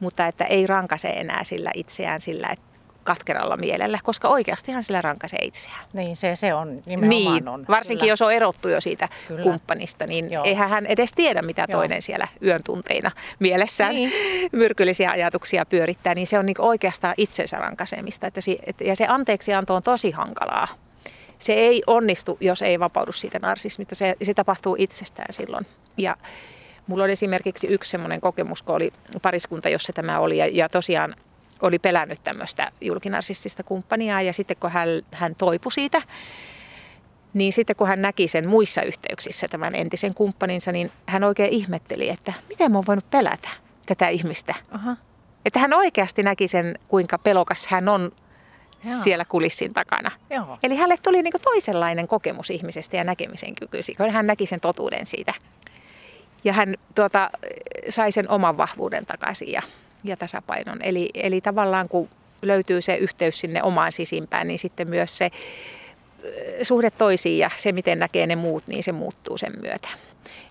mutta 0.00 0.26
että 0.26 0.44
ei 0.44 0.66
rankase 0.66 1.08
enää 1.08 1.44
sillä 1.44 1.70
itseään 1.74 2.20
sillä, 2.20 2.48
että 2.48 2.69
katkeralla 3.04 3.56
mielellä, 3.56 3.98
koska 4.04 4.28
oikeastihan 4.28 4.82
sillä 4.82 5.02
rankaisee 5.02 5.38
itseään. 5.42 5.84
Niin, 5.92 6.16
se, 6.16 6.36
se 6.36 6.54
on 6.54 6.82
nimenomaan 6.86 7.34
niin, 7.34 7.48
on. 7.48 7.64
Varsinkin 7.68 8.00
Kyllä. 8.00 8.12
jos 8.12 8.22
on 8.22 8.32
erottu 8.32 8.68
jo 8.68 8.80
siitä 8.80 9.08
Kyllä. 9.28 9.42
kumppanista, 9.42 10.06
niin 10.06 10.32
Joo. 10.32 10.44
eihän 10.44 10.68
hän 10.68 10.86
edes 10.86 11.12
tiedä, 11.12 11.42
mitä 11.42 11.66
Joo. 11.68 11.80
toinen 11.80 12.02
siellä 12.02 12.28
yön 12.42 12.62
tunteina 12.62 13.10
mielessään 13.38 13.94
niin. 13.94 14.12
myrkyllisiä 14.52 15.10
ajatuksia 15.10 15.66
pyörittää, 15.66 16.14
niin 16.14 16.26
se 16.26 16.38
on 16.38 16.46
niin 16.46 16.60
oikeastaan 16.60 17.14
itsensä 17.16 17.56
rankaisemista. 17.56 18.26
Että 18.26 18.40
se, 18.40 18.56
ja 18.84 18.96
se 18.96 19.06
anteeksianto 19.08 19.74
on 19.74 19.82
tosi 19.82 20.10
hankalaa. 20.10 20.68
Se 21.38 21.52
ei 21.52 21.82
onnistu, 21.86 22.38
jos 22.40 22.62
ei 22.62 22.80
vapaudu 22.80 23.12
siitä 23.12 23.38
narsismista. 23.38 23.94
Se, 23.94 24.16
se 24.22 24.34
tapahtuu 24.34 24.76
itsestään 24.78 25.32
silloin. 25.32 25.66
Ja 25.96 26.16
Mulla 26.90 27.04
oli 27.04 27.12
esimerkiksi 27.12 27.66
yksi 27.66 27.90
semmoinen 27.90 28.20
kokemus, 28.20 28.62
kun 28.62 28.74
oli 28.74 28.92
pariskunta, 29.22 29.68
jossa 29.68 29.92
tämä 29.92 30.18
oli, 30.18 30.38
ja, 30.38 30.46
ja 30.46 30.68
tosiaan 30.68 31.16
oli 31.62 31.78
pelännyt 31.78 32.24
tämmöistä 32.24 32.72
julkinarsistista 32.80 33.62
kumppania 33.62 34.22
ja 34.22 34.32
sitten 34.32 34.56
kun 34.60 34.70
hän, 34.70 34.88
hän 35.12 35.34
toipui 35.34 35.72
siitä, 35.72 36.02
niin 37.34 37.52
sitten 37.52 37.76
kun 37.76 37.88
hän 37.88 38.02
näki 38.02 38.28
sen 38.28 38.48
muissa 38.48 38.82
yhteyksissä 38.82 39.48
tämän 39.48 39.74
entisen 39.74 40.14
kumppaninsa, 40.14 40.72
niin 40.72 40.90
hän 41.06 41.24
oikein 41.24 41.52
ihmetteli, 41.52 42.08
että 42.08 42.32
miten 42.48 42.72
mä 42.72 42.78
oon 42.78 42.86
voinut 42.86 43.10
pelätä 43.10 43.48
tätä 43.86 44.08
ihmistä. 44.08 44.54
Aha. 44.70 44.96
Että 45.44 45.58
hän 45.58 45.72
oikeasti 45.72 46.22
näki 46.22 46.48
sen, 46.48 46.78
kuinka 46.88 47.18
pelokas 47.18 47.66
hän 47.66 47.88
on 47.88 48.12
Joo. 48.84 48.94
siellä 49.02 49.24
kulissin 49.24 49.74
takana. 49.74 50.10
Joo. 50.30 50.58
Eli 50.62 50.76
hänelle 50.76 50.96
tuli 51.02 51.22
niin 51.22 51.32
toisenlainen 51.42 52.08
kokemus 52.08 52.50
ihmisestä 52.50 52.96
ja 52.96 53.04
näkemisen 53.04 53.54
kykyisi, 53.54 53.94
kun 53.94 54.10
hän 54.10 54.26
näki 54.26 54.46
sen 54.46 54.60
totuuden 54.60 55.06
siitä. 55.06 55.34
Ja 56.44 56.52
hän 56.52 56.76
tuota, 56.94 57.30
sai 57.88 58.12
sen 58.12 58.30
oman 58.30 58.56
vahvuuden 58.56 59.06
takaisin 59.06 59.52
ja, 59.52 59.62
ja 60.04 60.16
tasapainon. 60.16 60.78
Eli, 60.82 61.10
eli 61.14 61.40
tavallaan 61.40 61.88
kun 61.88 62.08
löytyy 62.42 62.82
se 62.82 62.96
yhteys 62.96 63.40
sinne 63.40 63.62
omaan 63.62 63.92
sisimpään, 63.92 64.46
niin 64.46 64.58
sitten 64.58 64.88
myös 64.88 65.18
se 65.18 65.30
suhde 66.62 66.90
toisiin 66.90 67.38
ja 67.38 67.50
se, 67.56 67.72
miten 67.72 67.98
näkee 67.98 68.26
ne 68.26 68.36
muut, 68.36 68.66
niin 68.66 68.82
se 68.82 68.92
muuttuu 68.92 69.36
sen 69.36 69.52
myötä. 69.62 69.88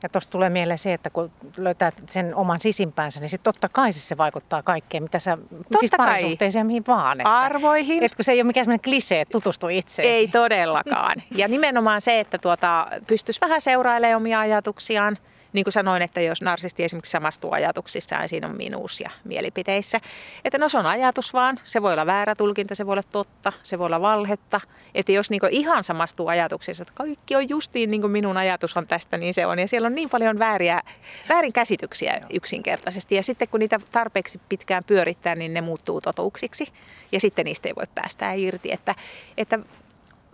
Ja 0.03 0.09
tuosta 0.09 0.31
tulee 0.31 0.49
mieleen 0.49 0.77
se, 0.77 0.93
että 0.93 1.09
kun 1.09 1.31
löytää 1.57 1.91
sen 2.05 2.35
oman 2.35 2.59
sisimpäänsä, 2.59 3.19
niin 3.19 3.29
sitten 3.29 3.53
totta 3.53 3.69
kai 3.69 3.91
se 3.91 4.17
vaikuttaa 4.17 4.63
kaikkeen, 4.63 5.03
mitä 5.03 5.19
sä, 5.19 5.37
totta 5.37 5.79
siis 5.79 5.91
parisuhteeseen 5.97 6.65
mihin 6.65 6.83
vaan. 6.87 7.21
Että, 7.21 7.39
Arvoihin. 7.39 8.03
Että 8.03 8.15
kun 8.15 8.25
se 8.25 8.31
ei 8.31 8.41
ole 8.41 8.47
mikään 8.47 8.65
sellainen 8.65 8.83
klisee, 8.83 9.21
että 9.21 9.31
tutustu 9.31 9.67
itseesi. 9.67 10.11
Ei 10.11 10.27
todellakaan. 10.27 11.23
Ja 11.35 11.47
nimenomaan 11.47 12.01
se, 12.01 12.19
että 12.19 12.37
tuota, 12.37 12.87
pystyisi 13.07 13.41
vähän 13.41 13.61
seurailemaan 13.61 14.17
omia 14.17 14.39
ajatuksiaan– 14.39 15.17
niin 15.53 15.63
kuin 15.63 15.73
sanoin, 15.73 16.01
että 16.01 16.21
jos 16.21 16.41
narsisti 16.41 16.83
esimerkiksi 16.83 17.11
samastuu 17.11 17.51
ajatuksissaan, 17.51 18.29
siinä 18.29 18.47
on 18.47 18.57
minuus 18.57 18.99
ja 18.99 19.09
mielipiteissä. 19.23 19.99
Että 20.45 20.57
no 20.57 20.69
se 20.69 20.77
on 20.77 20.85
ajatus 20.85 21.33
vaan, 21.33 21.57
se 21.63 21.81
voi 21.81 21.93
olla 21.93 22.05
väärä 22.05 22.35
tulkinta, 22.35 22.75
se 22.75 22.85
voi 22.85 22.91
olla 22.91 23.03
totta, 23.03 23.53
se 23.63 23.79
voi 23.79 23.85
olla 23.85 24.01
valhetta. 24.01 24.61
Että 24.95 25.11
jos 25.11 25.29
niin 25.29 25.41
ihan 25.49 25.83
samastuu 25.83 26.27
ajatuksissa, 26.27 26.81
että 26.81 26.93
kaikki 26.95 27.35
on 27.35 27.49
justiin 27.49 27.91
niin 27.91 28.01
kuin 28.01 28.11
minun 28.11 28.37
ajatus 28.37 28.77
on 28.77 28.87
tästä, 28.87 29.17
niin 29.17 29.33
se 29.33 29.45
on. 29.45 29.59
Ja 29.59 29.67
siellä 29.67 29.85
on 29.85 29.95
niin 29.95 30.09
paljon 30.09 30.39
vääriä, 30.39 30.81
väärin 31.29 31.53
käsityksiä 31.53 32.21
yksinkertaisesti. 32.33 33.15
Ja 33.15 33.23
sitten 33.23 33.47
kun 33.47 33.59
niitä 33.59 33.79
tarpeeksi 33.91 34.41
pitkään 34.49 34.83
pyörittää, 34.83 35.35
niin 35.35 35.53
ne 35.53 35.61
muuttuu 35.61 36.01
totuuksiksi. 36.01 36.67
Ja 37.11 37.19
sitten 37.19 37.45
niistä 37.45 37.69
ei 37.69 37.75
voi 37.75 37.87
päästä 37.95 38.31
irti. 38.31 38.71
Että, 38.71 38.95
että 39.37 39.59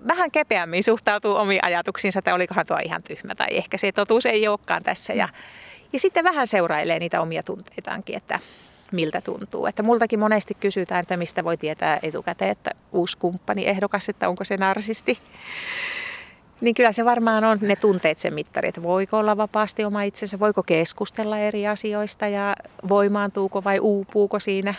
vähän 0.07 0.31
kepeämmin 0.31 0.83
suhtautuu 0.83 1.35
omiin 1.35 1.65
ajatuksiinsa, 1.65 2.19
että 2.19 2.35
olikohan 2.35 2.65
tuo 2.65 2.77
ihan 2.85 3.03
tyhmä 3.03 3.35
tai 3.35 3.47
ehkä 3.51 3.77
se 3.77 3.91
totuus 3.91 4.25
ei 4.25 4.47
olekaan 4.47 4.83
tässä. 4.83 5.13
Ja, 5.13 5.29
ja 5.93 5.99
sitten 5.99 6.23
vähän 6.23 6.47
seurailee 6.47 6.99
niitä 6.99 7.21
omia 7.21 7.43
tunteitaankin, 7.43 8.17
että 8.17 8.39
miltä 8.91 9.21
tuntuu. 9.21 9.65
Että 9.65 9.83
multakin 9.83 10.19
monesti 10.19 10.53
kysytään, 10.53 11.01
että 11.01 11.17
mistä 11.17 11.43
voi 11.43 11.57
tietää 11.57 11.99
etukäteen, 12.03 12.51
että 12.51 12.71
uusi 12.91 13.17
kumppani 13.17 13.67
ehdokas, 13.67 14.09
että 14.09 14.29
onko 14.29 14.43
se 14.43 14.57
narsisti. 14.57 15.17
Niin 16.61 16.75
kyllä 16.75 16.91
se 16.91 17.05
varmaan 17.05 17.43
on 17.43 17.57
ne 17.61 17.75
tunteet 17.75 18.19
sen 18.19 18.33
mittari, 18.33 18.69
että 18.69 18.83
voiko 18.83 19.17
olla 19.17 19.37
vapaasti 19.37 19.85
oma 19.85 20.01
itsensä, 20.01 20.39
voiko 20.39 20.63
keskustella 20.63 21.37
eri 21.37 21.67
asioista 21.67 22.27
ja 22.27 22.55
voimaantuuko 22.89 23.63
vai 23.63 23.79
uupuuko 23.79 24.39
siinä. 24.39 24.73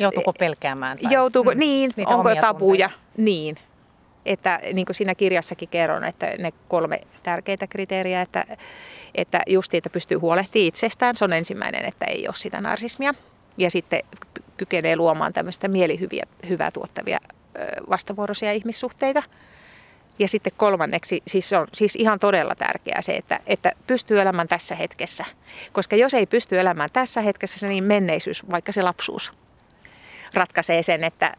Joutuuko 0.00 0.32
pelkäämään? 0.32 0.98
Tai, 0.98 1.12
joutuuko, 1.12 1.50
mm, 1.50 1.58
niin, 1.58 1.92
onko 2.06 2.34
tabuja, 2.40 2.88
tunteita. 2.88 3.12
niin. 3.16 3.56
Että 4.26 4.60
niin 4.72 4.86
kuin 4.86 4.96
siinä 4.96 5.14
kirjassakin 5.14 5.68
kerron, 5.68 6.04
että 6.04 6.26
ne 6.26 6.52
kolme 6.68 7.00
tärkeitä 7.22 7.66
kriteeriä, 7.66 8.22
että, 8.22 8.44
että 9.14 9.42
just 9.46 9.74
että 9.74 9.90
pystyy 9.90 10.18
huolehtimaan 10.18 10.66
itsestään, 10.66 11.16
se 11.16 11.24
on 11.24 11.32
ensimmäinen, 11.32 11.84
että 11.84 12.04
ei 12.04 12.28
ole 12.28 12.34
sitä 12.34 12.60
narsismia. 12.60 13.14
Ja 13.56 13.70
sitten 13.70 14.02
kykenee 14.56 14.96
luomaan 14.96 15.32
tämmöistä 15.32 15.68
mielihyviä, 15.68 16.24
hyvää 16.48 16.70
tuottavia 16.70 17.18
vastavuoroisia 17.90 18.52
ihmissuhteita. 18.52 19.22
Ja 20.18 20.28
sitten 20.28 20.52
kolmanneksi, 20.56 21.22
siis 21.26 21.52
on 21.52 21.66
siis 21.72 21.96
ihan 21.96 22.18
todella 22.18 22.54
tärkeää 22.54 23.02
se, 23.02 23.16
että, 23.16 23.40
että 23.46 23.72
pystyy 23.86 24.20
elämään 24.20 24.48
tässä 24.48 24.74
hetkessä. 24.74 25.24
Koska 25.72 25.96
jos 25.96 26.14
ei 26.14 26.26
pysty 26.26 26.60
elämään 26.60 26.88
tässä 26.92 27.20
hetkessä, 27.20 27.68
niin 27.68 27.84
menneisyys, 27.84 28.50
vaikka 28.50 28.72
se 28.72 28.82
lapsuus, 28.82 29.32
ratkaisee 30.34 30.82
sen, 30.82 31.04
että 31.04 31.34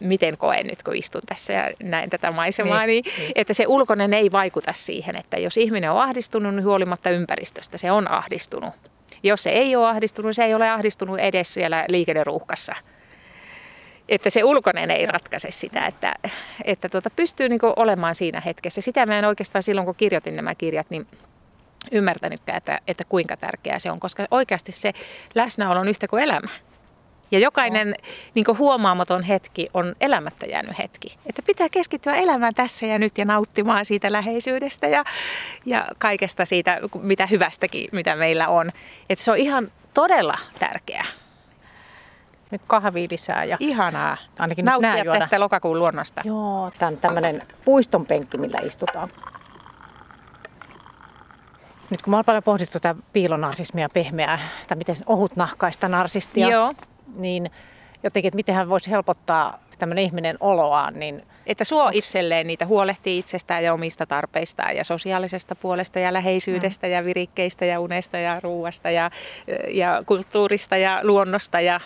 miten 0.00 0.38
koen 0.38 0.66
nyt, 0.66 0.82
kun 0.82 0.96
istun 0.96 1.22
tässä 1.26 1.52
ja 1.52 1.70
näen 1.82 2.10
tätä 2.10 2.30
maisemaa, 2.30 2.86
niin, 2.86 3.04
niin, 3.04 3.14
niin 3.18 3.32
että 3.34 3.54
se 3.54 3.66
ulkoinen 3.66 4.14
ei 4.14 4.32
vaikuta 4.32 4.72
siihen, 4.72 5.16
että 5.16 5.36
jos 5.36 5.56
ihminen 5.56 5.90
on 5.90 6.00
ahdistunut, 6.00 6.54
niin 6.54 6.64
huolimatta 6.64 7.10
ympäristöstä 7.10 7.78
se 7.78 7.92
on 7.92 8.10
ahdistunut. 8.10 8.74
Jos 9.22 9.42
se 9.42 9.50
ei 9.50 9.76
ole 9.76 9.88
ahdistunut, 9.88 10.36
se 10.36 10.44
ei 10.44 10.54
ole 10.54 10.70
ahdistunut 10.70 11.18
edes 11.18 11.54
siellä 11.54 11.84
liikenneruuhkassa. 11.88 12.74
Että 14.08 14.30
se 14.30 14.44
ulkoinen 14.44 14.90
ei 14.90 15.06
ratkaise 15.06 15.50
sitä, 15.50 15.86
että, 15.86 16.14
että 16.64 16.88
tuota, 16.88 17.10
pystyy 17.10 17.48
niin 17.48 17.60
olemaan 17.76 18.14
siinä 18.14 18.40
hetkessä. 18.40 18.80
Sitä 18.80 19.06
mä 19.06 19.18
en 19.18 19.24
oikeastaan 19.24 19.62
silloin, 19.62 19.84
kun 19.84 19.94
kirjoitin 19.94 20.36
nämä 20.36 20.54
kirjat, 20.54 20.90
niin 20.90 21.06
ymmärtänytkään, 21.92 22.58
että, 22.58 22.78
että 22.88 23.04
kuinka 23.08 23.36
tärkeää 23.36 23.78
se 23.78 23.90
on, 23.90 24.00
koska 24.00 24.26
oikeasti 24.30 24.72
se 24.72 24.92
läsnäolo 25.34 25.80
on 25.80 25.88
yhtä 25.88 26.08
kuin 26.08 26.22
elämä. 26.22 26.48
Ja 27.32 27.38
jokainen 27.38 27.88
no. 27.88 27.94
niin 28.34 28.58
huomaamaton 28.58 29.22
hetki 29.22 29.66
on 29.74 29.94
elämättä 30.00 30.46
jäänyt 30.46 30.78
hetki. 30.78 31.18
Että 31.26 31.42
pitää 31.46 31.68
keskittyä 31.68 32.14
elämään 32.14 32.54
tässä 32.54 32.86
ja 32.86 32.98
nyt 32.98 33.18
ja 33.18 33.24
nauttimaan 33.24 33.84
siitä 33.84 34.12
läheisyydestä 34.12 34.86
ja, 34.86 35.04
ja 35.66 35.86
kaikesta 35.98 36.44
siitä, 36.44 36.80
mitä 37.00 37.26
hyvästäkin, 37.26 37.88
mitä 37.92 38.16
meillä 38.16 38.48
on. 38.48 38.70
Että 39.10 39.24
se 39.24 39.30
on 39.30 39.38
ihan 39.38 39.72
todella 39.94 40.38
tärkeää. 40.58 41.04
Nyt 42.50 42.62
kahvi 42.66 43.06
lisää 43.10 43.44
ja 43.44 43.56
Ihanaa. 43.60 44.16
Ainakin 44.38 44.64
Nauttia 44.64 45.12
tästä 45.12 45.40
lokakuun 45.40 45.78
luonnosta. 45.78 46.22
Joo, 46.24 46.70
tämä 46.78 46.88
on 46.88 46.96
tämmöinen 46.96 47.42
puiston 47.64 48.06
penkki, 48.06 48.38
millä 48.38 48.58
istutaan. 48.64 49.08
Nyt 51.90 52.02
kun 52.02 52.10
mä 52.10 52.16
oon 52.16 52.24
paljon 52.24 52.42
pohdittu 52.42 52.80
tätä 52.80 53.00
piilonarsismia, 53.12 53.88
pehmeää, 53.94 54.38
tai 54.68 54.76
miten 54.76 54.96
ohut 55.06 55.36
nahkaista 55.36 55.88
narsistia, 55.88 56.48
Joo 56.48 56.72
niin 57.16 57.50
jotenkin, 58.02 58.28
että 58.28 58.36
miten 58.36 58.54
hän 58.54 58.68
voisi 58.68 58.90
helpottaa 58.90 59.58
tämmöinen 59.78 60.04
ihminen 60.04 60.36
oloaan, 60.40 60.98
niin 60.98 61.22
että 61.46 61.64
suo 61.64 61.90
itselleen 61.92 62.46
niitä 62.46 62.66
huolehtii 62.66 63.18
itsestään 63.18 63.64
ja 63.64 63.74
omista 63.74 64.06
tarpeistaan 64.06 64.76
ja 64.76 64.84
sosiaalisesta 64.84 65.54
puolesta 65.54 65.98
ja 65.98 66.12
läheisyydestä 66.12 66.86
mm. 66.86 66.92
ja 66.92 67.04
virikkeistä 67.04 67.64
ja 67.64 67.80
unesta 67.80 68.18
ja 68.18 68.40
ruuasta 68.40 68.90
ja, 68.90 69.10
ja 69.70 70.02
kulttuurista 70.06 70.76
ja 70.76 71.00
luonnosta 71.02 71.60
ja 71.60 71.80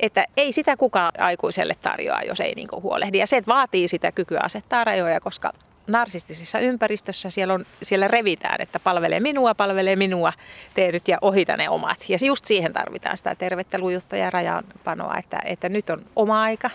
että 0.00 0.24
ei 0.36 0.52
sitä 0.52 0.76
kukaan 0.76 1.12
aikuiselle 1.18 1.74
tarjoa, 1.82 2.22
jos 2.22 2.40
ei 2.40 2.54
niinku 2.54 2.80
huolehdi. 2.80 3.18
Ja 3.18 3.26
se 3.26 3.36
että 3.36 3.52
vaatii 3.52 3.88
sitä 3.88 4.12
kykyä 4.12 4.40
asettaa 4.42 4.84
rajoja, 4.84 5.20
koska 5.20 5.52
narsistisessa 5.90 6.58
ympäristössä 6.58 7.30
siellä, 7.30 7.54
on, 7.54 7.64
siellä 7.82 8.08
revitään, 8.08 8.60
että 8.60 8.80
palvelee 8.80 9.20
minua, 9.20 9.54
palvelee 9.54 9.96
minua, 9.96 10.32
tee 10.74 10.92
ja 11.08 11.18
ohita 11.20 11.56
ne 11.56 11.68
omat. 11.68 11.98
Ja 12.08 12.18
just 12.26 12.44
siihen 12.44 12.72
tarvitaan 12.72 13.16
sitä 13.16 13.34
tervettä 13.34 13.78
ja 14.18 14.30
rajanpanoa, 14.30 15.16
että, 15.18 15.40
että 15.44 15.68
nyt 15.68 15.90
on 15.90 16.02
oma 16.16 16.42
aika, 16.42 16.70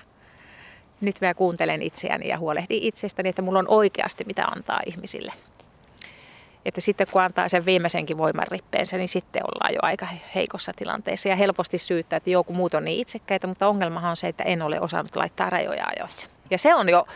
nyt 1.02 1.22
mä 1.22 1.34
kuuntelen 1.34 1.82
itseäni 1.82 2.28
ja 2.28 2.38
huolehdin 2.38 2.84
itsestäni, 2.84 3.30
että 3.30 3.42
mulla 3.42 3.60
on 3.60 3.68
oikeasti 3.68 4.24
mitä 4.28 4.46
antaa 4.46 4.80
ihmisille. 4.86 5.34
Että 6.66 6.82
sitten 6.82 7.08
kun 7.12 7.22
antaa 7.22 7.50
sen 7.50 7.66
viimeisenkin 7.66 8.18
voiman 8.18 8.48
rippeensä, 8.48 8.98
niin 8.98 9.08
sitten 9.08 9.42
ollaan 9.44 9.74
jo 9.74 9.80
aika 9.82 10.08
heikossa 10.36 10.72
tilanteessa. 10.76 11.30
Ja 11.30 11.36
helposti 11.36 11.78
syyttää, 11.78 12.18
että 12.18 12.30
joku 12.30 12.54
muut 12.54 12.74
on 12.74 12.86
niin 12.86 13.02
itsekkäitä, 13.02 13.48
mutta 13.48 13.68
ongelmahan 13.68 14.10
on 14.10 14.16
se, 14.16 14.28
että 14.28 14.44
en 14.44 14.62
ole 14.62 14.80
osannut 14.80 15.16
laittaa 15.16 15.50
rajoja 15.50 15.86
ajoissa. 15.98 16.28
Ja 16.50 16.58
se 16.58 16.76
on 16.76 16.90
jo 16.90 17.08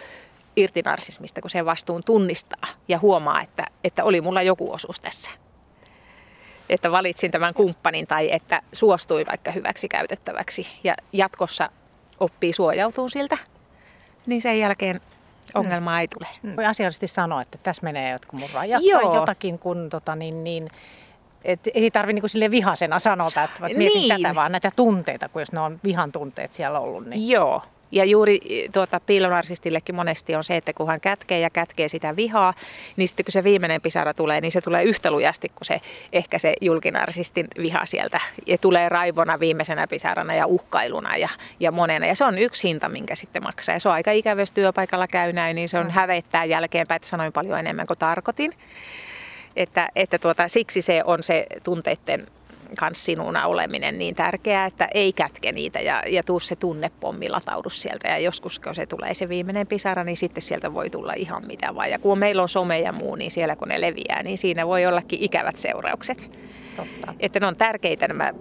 irti 0.55 0.81
narsismista, 0.81 1.41
kun 1.41 1.49
sen 1.49 1.65
vastuun 1.65 2.03
tunnistaa 2.03 2.69
ja 2.87 2.99
huomaa, 2.99 3.41
että, 3.41 3.65
että 3.83 4.03
oli 4.03 4.21
mulla 4.21 4.41
joku 4.41 4.73
osuus 4.73 5.01
tässä. 5.01 5.31
Että 6.69 6.91
valitsin 6.91 7.31
tämän 7.31 7.53
kumppanin 7.53 8.07
tai 8.07 8.31
että 8.31 8.61
suostuin 8.73 9.27
vaikka 9.27 9.51
hyväksi 9.51 9.89
käytettäväksi 9.89 10.67
ja 10.83 10.95
jatkossa 11.13 11.69
oppii 12.19 12.53
suojautumaan 12.53 13.09
siltä, 13.09 13.37
niin 14.25 14.41
sen 14.41 14.59
jälkeen 14.59 15.01
ongelmaa 15.53 15.97
mm. 15.97 15.99
ei 15.99 16.07
tule. 16.07 16.27
Mm. 16.43 16.55
Voi 16.55 16.65
asiallisesti 16.65 17.07
sanoa, 17.07 17.41
että 17.41 17.57
tässä 17.63 17.83
menee 17.83 18.11
jotkut 18.11 18.39
mun 18.39 18.49
rajat 18.53 18.81
Joo. 18.83 19.01
tai 19.01 19.15
jotakin, 19.15 19.59
kun 19.59 19.89
tota, 19.89 20.15
niin, 20.15 20.43
niin, 20.43 20.69
et 21.43 21.59
ei 21.73 21.91
tarvitse 21.91 22.13
niinku 22.13 22.27
sille 22.27 22.51
vihasena 22.51 22.99
sanota, 22.99 23.43
että 23.43 23.59
mietin 23.61 23.87
niin. 23.87 24.23
tätä, 24.23 24.35
vaan 24.35 24.51
näitä 24.51 24.71
tunteita, 24.75 25.29
kun 25.29 25.41
jos 25.41 25.51
ne 25.51 25.59
on 25.59 25.79
vihan 25.83 26.11
tunteet 26.11 26.53
siellä 26.53 26.79
ollut. 26.79 27.05
Niin... 27.05 27.29
Joo, 27.29 27.63
ja 27.91 28.05
juuri 28.05 28.39
tuota, 28.73 28.99
piilonarsistillekin 28.99 29.95
monesti 29.95 30.35
on 30.35 30.43
se, 30.43 30.55
että 30.55 30.73
kun 30.73 30.87
hän 30.87 31.01
kätkee 31.01 31.39
ja 31.39 31.49
kätkee 31.49 31.87
sitä 31.87 32.15
vihaa, 32.15 32.53
niin 32.95 33.07
sitten 33.07 33.25
kun 33.25 33.31
se 33.31 33.43
viimeinen 33.43 33.81
pisara 33.81 34.13
tulee, 34.13 34.41
niin 34.41 34.51
se 34.51 34.61
tulee 34.61 34.83
yhtä 34.83 35.11
lujasti 35.11 35.49
kuin 35.49 35.65
se 35.65 35.81
ehkä 36.13 36.39
se 36.39 36.53
julkinarsistin 36.61 37.47
viha 37.61 37.85
sieltä. 37.85 38.21
Ja 38.47 38.57
tulee 38.57 38.89
raivona 38.89 39.39
viimeisenä 39.39 39.87
pisarana 39.87 40.35
ja 40.35 40.45
uhkailuna 40.45 41.17
ja, 41.17 41.29
ja 41.59 41.71
monena. 41.71 42.05
Ja 42.05 42.15
se 42.15 42.25
on 42.25 42.37
yksi 42.37 42.67
hinta, 42.67 42.89
minkä 42.89 43.15
sitten 43.15 43.43
maksaa. 43.43 43.75
Ja 43.75 43.79
se 43.79 43.89
on 43.89 43.95
aika 43.95 44.11
ikävä, 44.11 44.41
jos 44.41 44.51
työpaikalla 44.51 45.07
käy 45.07 45.33
näin, 45.33 45.55
niin 45.55 45.69
se 45.69 45.79
on 45.79 45.85
mm. 45.85 45.91
hävettää 45.91 46.45
jälkeenpäin, 46.45 46.95
että 46.95 47.07
sanoin 47.07 47.33
paljon 47.33 47.59
enemmän 47.59 47.87
kuin 47.87 47.99
tarkoitin. 47.99 48.53
Että, 49.55 49.89
että 49.95 50.19
tuota, 50.19 50.47
siksi 50.47 50.81
se 50.81 51.03
on 51.05 51.23
se 51.23 51.45
tunteiden 51.63 52.27
kanssa 52.77 53.05
sinuna 53.05 53.45
oleminen 53.45 53.97
niin 53.97 54.15
tärkeää, 54.15 54.65
että 54.65 54.87
ei 54.93 55.13
kätke 55.13 55.51
niitä 55.51 55.79
ja, 55.79 56.03
ja 56.07 56.23
tuu 56.23 56.39
se 56.39 56.55
tunnepommi 56.55 57.29
lataudu 57.29 57.69
sieltä. 57.69 58.07
Ja 58.07 58.17
joskus 58.17 58.59
kun 58.59 58.75
se 58.75 58.85
tulee 58.85 59.13
se 59.13 59.29
viimeinen 59.29 59.67
pisara, 59.67 60.03
niin 60.03 60.17
sitten 60.17 60.41
sieltä 60.41 60.73
voi 60.73 60.89
tulla 60.89 61.13
ihan 61.13 61.47
mitä 61.47 61.75
vaan. 61.75 61.89
Ja 61.89 61.99
kun 61.99 62.19
meillä 62.19 62.41
on 62.41 62.49
some 62.49 62.79
ja 62.79 62.91
muu, 62.91 63.15
niin 63.15 63.31
siellä 63.31 63.55
kun 63.55 63.67
ne 63.67 63.81
leviää, 63.81 64.23
niin 64.23 64.37
siinä 64.37 64.67
voi 64.67 64.85
ollakin 64.85 65.19
ikävät 65.21 65.57
seuraukset. 65.57 66.39
Totta. 66.75 67.13
Että 67.19 67.39
ne 67.39 67.47
on 67.47 67.55
tärkeitä 67.55 68.07
nämä 68.07 68.33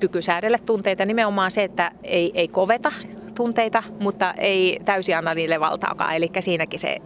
kyky 0.00 0.22
säädellä 0.22 0.58
tunteita. 0.58 1.04
Nimenomaan 1.04 1.50
se, 1.50 1.64
että 1.64 1.90
ei, 2.02 2.32
ei 2.34 2.48
koveta 2.48 2.92
tunteita, 3.36 3.82
mutta 4.00 4.32
ei 4.32 4.80
täysin 4.84 5.16
anna 5.16 5.34
niille 5.34 5.60
valtaakaan. 5.60 6.16
Eli 6.16 6.30
siinäkin 6.40 6.78
se 6.78 6.96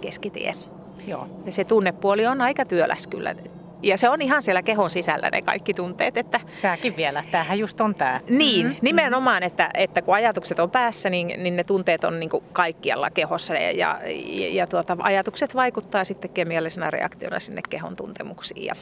keskitie. 0.00 0.54
Joo. 1.06 1.28
Ja 1.46 1.52
se 1.52 1.64
tunnepuoli 1.64 2.26
on 2.26 2.40
aika 2.40 2.64
työläs 2.64 3.06
kyllä. 3.06 3.34
Ja 3.84 3.98
se 3.98 4.08
on 4.08 4.22
ihan 4.22 4.42
siellä 4.42 4.62
kehon 4.62 4.90
sisällä 4.90 5.30
ne 5.30 5.42
kaikki 5.42 5.74
tunteet. 5.74 6.16
Että, 6.16 6.40
Tämäkin 6.62 6.96
vielä, 6.96 7.24
tämähän 7.30 7.58
just 7.58 7.80
on 7.80 7.94
tämä. 7.94 8.20
niin, 8.28 8.66
mm-hmm. 8.66 8.78
nimenomaan, 8.82 9.42
että, 9.42 9.70
että 9.74 10.02
kun 10.02 10.14
ajatukset 10.14 10.58
on 10.58 10.70
päässä, 10.70 11.10
niin, 11.10 11.26
niin 11.36 11.56
ne 11.56 11.64
tunteet 11.64 12.04
on 12.04 12.20
niin 12.20 12.30
kuin 12.30 12.44
kaikkialla 12.52 13.10
kehossa. 13.10 13.54
Ja, 13.54 13.70
ja, 13.72 13.98
ja 14.50 14.66
tuota, 14.66 14.96
ajatukset 15.00 15.54
vaikuttaa 15.54 16.04
sitten 16.04 16.30
kemiallisena 16.30 16.90
reaktiona 16.90 17.40
sinne 17.40 17.60
kehon 17.70 17.96
tuntemuksiin. 17.96 18.64
Ja, 18.64 18.74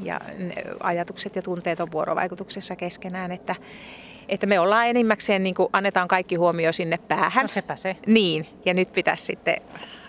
ja 0.00 0.20
ne 0.38 0.54
ajatukset 0.80 1.36
ja 1.36 1.42
tunteet 1.42 1.80
on 1.80 1.92
vuorovaikutuksessa 1.92 2.76
keskenään, 2.76 3.32
että, 3.32 3.54
että 4.28 4.46
me 4.46 4.60
ollaan 4.60 4.88
enimmäkseen, 4.88 5.42
niin 5.42 5.54
kuin 5.54 5.68
annetaan 5.72 6.08
kaikki 6.08 6.36
huomio 6.36 6.72
sinne 6.72 6.98
päähän. 7.08 7.44
No 7.44 7.48
sepä 7.48 7.76
se. 7.76 7.96
Niin, 8.06 8.46
ja 8.64 8.74
nyt 8.74 8.92
pitäisi 8.92 9.24
sitten 9.24 9.56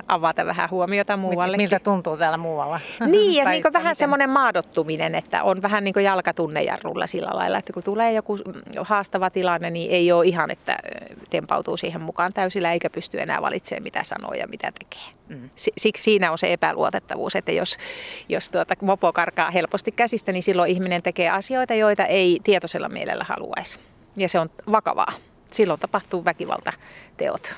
avata 0.07 0.45
vähän 0.45 0.69
huomiota 0.69 1.17
muualle. 1.17 1.57
Miltä 1.57 1.79
tuntuu 1.79 2.17
täällä 2.17 2.37
muualla? 2.37 2.79
Niin, 3.05 3.33
ja 3.35 3.49
niin 3.49 3.63
vähän 3.73 3.95
semmoinen 3.95 4.29
maadottuminen, 4.29 5.15
että 5.15 5.43
on 5.43 5.61
vähän 5.61 5.83
niin 5.83 5.93
kuin 5.93 6.05
jalkatunnejarrulla 6.05 7.07
sillä 7.07 7.29
lailla, 7.33 7.57
että 7.57 7.73
kun 7.73 7.83
tulee 7.83 8.11
joku 8.13 8.37
haastava 8.81 9.29
tilanne, 9.29 9.69
niin 9.69 9.91
ei 9.91 10.11
ole 10.11 10.25
ihan, 10.25 10.51
että 10.51 10.77
tempautuu 11.29 11.77
siihen 11.77 12.01
mukaan 12.01 12.33
täysillä 12.33 12.73
eikä 12.73 12.89
pysty 12.89 13.21
enää 13.21 13.41
valitsemaan, 13.41 13.83
mitä 13.83 14.03
sanoo 14.03 14.33
ja 14.33 14.47
mitä 14.47 14.71
tekee. 14.79 15.13
Mm. 15.27 15.49
Si- 15.55 15.73
Siksi 15.77 16.03
siinä 16.03 16.31
on 16.31 16.37
se 16.37 16.53
epäluotettavuus, 16.53 17.35
että 17.35 17.51
jos, 17.51 17.77
jos 18.29 18.49
tuota 18.49 18.75
mopo 18.81 19.13
karkaa 19.13 19.51
helposti 19.51 19.91
käsistä, 19.91 20.31
niin 20.31 20.43
silloin 20.43 20.71
ihminen 20.71 21.01
tekee 21.03 21.29
asioita, 21.29 21.73
joita 21.73 22.05
ei 22.05 22.39
tietoisella 22.43 22.89
mielellä 22.89 23.23
haluaisi. 23.23 23.79
Ja 24.15 24.29
se 24.29 24.39
on 24.39 24.49
vakavaa. 24.71 25.13
Silloin 25.51 25.79
tapahtuu 25.79 26.25
väkivaltateot 26.25 27.53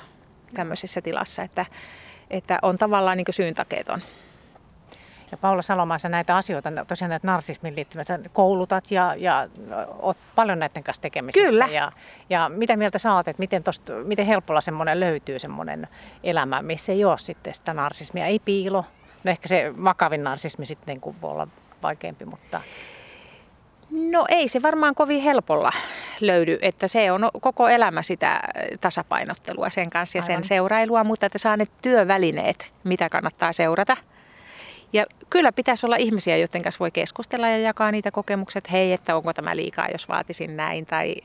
tämmöisessä 0.54 1.02
tilassa, 1.02 1.44
että, 1.44 1.66
että 2.30 2.60
on 2.62 2.78
tavallaan 2.78 3.18
niin 3.18 3.26
syyntakeeton. 3.32 4.02
Ja 5.32 5.38
Paula 5.38 5.62
Salomaa, 5.62 6.00
sä 6.00 6.10
näitä 6.10 6.36
asioita, 6.36 6.72
tosiaan 6.88 7.10
näitä 7.10 7.28
narsismiin 7.28 7.76
liittyvät, 7.76 8.08
sä 8.08 8.20
koulutat 8.34 8.92
ja, 8.92 9.16
ja 9.18 9.48
oot 10.00 10.18
paljon 10.36 10.60
näiden 10.60 10.84
kanssa 10.84 11.02
tekemisissä. 11.02 11.52
Kyllä. 11.52 11.68
Ja, 11.68 11.92
ja 12.30 12.50
mitä 12.50 12.78
mieltä 12.78 13.00
sä 13.00 13.14
oot, 13.14 13.28
että 13.28 13.40
miten, 13.40 13.64
tosta, 13.64 13.94
miten 13.94 14.26
helpolla 14.26 14.62
semmoinen 14.62 15.00
löytyy 15.00 15.40
semmoinen 15.40 15.88
elämä, 16.24 16.62
missä 16.62 16.92
ei 16.92 17.06
ole 17.06 17.18
sitten 17.18 17.54
sitä 17.54 17.74
narsismia, 17.74 18.26
ei 18.26 18.40
piilo. 18.40 18.86
No 19.24 19.32
ehkä 19.32 19.48
se 19.48 19.74
vakavin 19.84 20.24
narsismi 20.24 20.66
sitten 20.66 21.02
kun 21.02 21.22
voi 21.22 21.32
olla 21.32 21.48
vaikeampi, 21.84 22.26
mutta 22.26 22.62
No 23.90 24.26
ei 24.30 24.48
se 24.48 24.62
varmaan 24.62 24.96
kovin 24.96 25.22
helpolla 25.22 25.72
löydy, 26.22 26.58
että 26.62 26.88
se 26.88 27.12
on 27.12 27.30
koko 27.42 27.70
elämä 27.70 28.02
sitä 28.02 28.40
tasapainottelua 28.82 29.70
sen 29.70 29.90
kanssa 29.90 30.18
ja 30.18 30.22
sen 30.22 30.34
Aivan. 30.34 30.44
seurailua, 30.44 31.04
mutta 31.04 31.26
että 31.26 31.38
saa 31.38 31.58
ne 31.58 31.68
työvälineet, 31.82 32.74
mitä 32.84 33.10
kannattaa 33.10 33.54
seurata. 33.54 33.98
Ja 34.94 35.06
kyllä 35.30 35.52
pitäisi 35.52 35.86
olla 35.86 35.96
ihmisiä, 35.96 36.38
joiden 36.38 36.62
kanssa 36.62 36.80
voi 36.80 36.92
keskustella 36.92 37.48
ja 37.48 37.58
jakaa 37.58 37.92
niitä 37.92 38.12
kokemuksia, 38.12 38.58
että 38.58 38.72
hei, 38.72 38.94
että 38.94 39.16
onko 39.16 39.34
tämä 39.34 39.56
liikaa, 39.56 39.88
jos 39.92 40.10
vaatisin 40.10 40.58
näin, 40.58 40.86
tai 40.86 41.16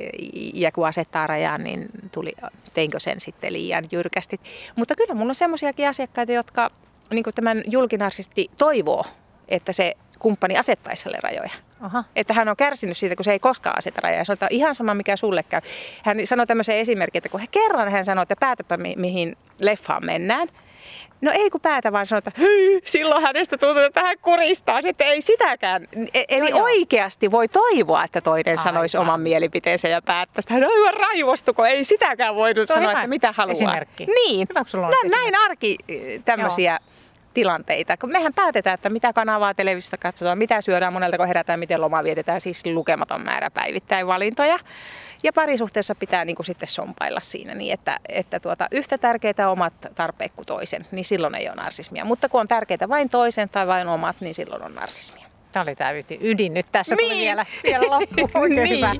ja 0.54 0.72
kun 0.72 0.86
asettaa 0.86 1.26
rajan, 1.26 1.64
niin 1.64 1.88
tuli, 2.12 2.32
teinkö 2.74 3.00
sen 3.00 3.20
sitten 3.20 3.52
liian 3.52 3.84
jyrkästi. 3.92 4.40
Mutta 4.76 4.94
kyllä 4.94 5.14
mulla 5.14 5.30
on 5.30 5.34
semmoisiakin 5.34 5.88
asiakkaita, 5.88 6.32
jotka 6.32 6.70
niin 7.10 7.24
tämän 7.34 7.62
julkinarsisti 7.66 8.50
toivoo, 8.58 9.04
että 9.48 9.72
se 9.72 9.94
kumppani 10.18 10.56
asettaisi 10.56 11.02
sille 11.02 11.18
rajoja. 11.22 11.50
Aha, 11.82 12.04
Että 12.16 12.34
hän 12.34 12.48
on 12.48 12.56
kärsinyt 12.56 12.96
siitä, 12.96 13.16
kun 13.16 13.24
se 13.24 13.32
ei 13.32 13.38
koskaan 13.38 13.78
aseta 13.78 14.00
rajaa. 14.02 14.18
Ja 14.18 14.24
sanoo, 14.24 14.34
että 14.34 14.46
ihan 14.50 14.74
sama, 14.74 14.94
mikä 14.94 15.16
sulle 15.16 15.42
käy. 15.42 15.60
Hän 16.04 16.26
sanoi 16.26 16.46
tämmöisen 16.46 16.76
esimerkin, 16.76 17.18
että 17.18 17.28
kun 17.28 17.40
he 17.40 17.46
kerran 17.50 17.90
hän 17.92 18.04
sanoi, 18.04 18.22
että 18.22 18.36
päätäpä 18.40 18.76
mi- 18.76 18.94
mihin 18.96 19.36
leffaan 19.60 20.04
mennään. 20.06 20.48
No 21.20 21.30
ei 21.34 21.50
kun 21.50 21.60
päätä, 21.60 21.92
vaan 21.92 22.06
sanoi, 22.06 22.18
että 22.18 22.30
"Hyi, 22.38 22.80
silloin 22.84 23.22
hänestä 23.22 23.58
tuntuu, 23.58 23.82
että 23.82 24.00
hän 24.02 24.18
kuristaa, 24.22 24.80
että 24.84 25.04
ei 25.04 25.22
sitäkään. 25.22 25.88
E- 26.14 26.24
Eli 26.28 26.40
No 26.50 26.56
joo. 26.56 26.62
oikeasti 26.62 27.30
voi 27.30 27.48
toivoa, 27.48 28.04
että 28.04 28.20
toinen 28.20 28.52
Aivan. 28.52 28.62
sanoisi 28.62 28.98
oman 28.98 29.20
mielipiteensä 29.20 29.88
ja 29.88 30.02
päättäisi. 30.02 30.50
Hän 30.52 30.64
aivan 30.64 30.94
raivostu, 30.94 31.54
kun 31.54 31.66
ei 31.66 31.84
sitäkään 31.84 32.34
Tuo 32.34 32.44
on 32.44 32.66
sanoa, 32.66 32.88
hyvä 32.88 32.92
että 33.00 33.06
mitä 33.06 33.32
haluaa. 33.36 33.52
esimerkki. 33.52 34.06
Niin, 34.06 34.46
Hyvä, 34.50 34.64
sulla 34.66 34.86
on 34.86 34.92
Nä, 34.92 35.16
näin 35.16 35.34
arki 35.44 35.76
tämmöisiä 36.24 36.78
tilanteita. 37.34 37.96
Kun 37.96 38.12
mehän 38.12 38.32
päätetään, 38.34 38.74
että 38.74 38.88
mitä 38.90 39.12
kanavaa 39.12 39.54
televisiosta 39.54 39.96
katsotaan, 39.96 40.38
mitä 40.38 40.60
syödään 40.60 40.92
monelta, 40.92 41.16
kun 41.16 41.26
herätään, 41.26 41.58
miten 41.58 41.80
lomaa 41.80 42.04
vietetään, 42.04 42.40
siis 42.40 42.66
lukematon 42.66 43.20
määrä 43.24 43.50
päivittäin 43.50 44.06
valintoja. 44.06 44.58
Ja 45.24 45.32
parisuhteessa 45.32 45.94
pitää 45.94 46.24
niin 46.24 46.36
kuin 46.36 46.46
sitten 46.46 46.68
sompailla 46.68 47.20
siinä 47.20 47.54
niin, 47.54 47.72
että, 47.74 48.00
että 48.08 48.40
tuota, 48.40 48.68
yhtä 48.70 48.98
tärkeitä 48.98 49.48
omat 49.48 49.72
tarpeet 49.94 50.32
kuin 50.36 50.46
toisen, 50.46 50.86
niin 50.92 51.04
silloin 51.04 51.34
ei 51.34 51.48
ole 51.48 51.56
narsismia. 51.56 52.04
Mutta 52.04 52.28
kun 52.28 52.40
on 52.40 52.48
tärkeitä 52.48 52.88
vain 52.88 53.08
toisen 53.08 53.48
tai 53.48 53.66
vain 53.66 53.88
omat, 53.88 54.16
niin 54.20 54.34
silloin 54.34 54.62
on 54.62 54.74
narsismia. 54.74 55.26
tämä 55.52 55.62
oli 55.62 55.74
tämä 55.74 55.90
ydin 56.20 56.54
nyt 56.54 56.66
tässä 56.72 56.96
tuli 56.96 57.08
Niin. 57.08 57.20
vielä, 57.20 57.46
vielä 57.64 57.86
loppu. 57.90 58.30
Oikein 58.40 58.62
Niin. 58.62 58.76
hyvä. 58.76 58.92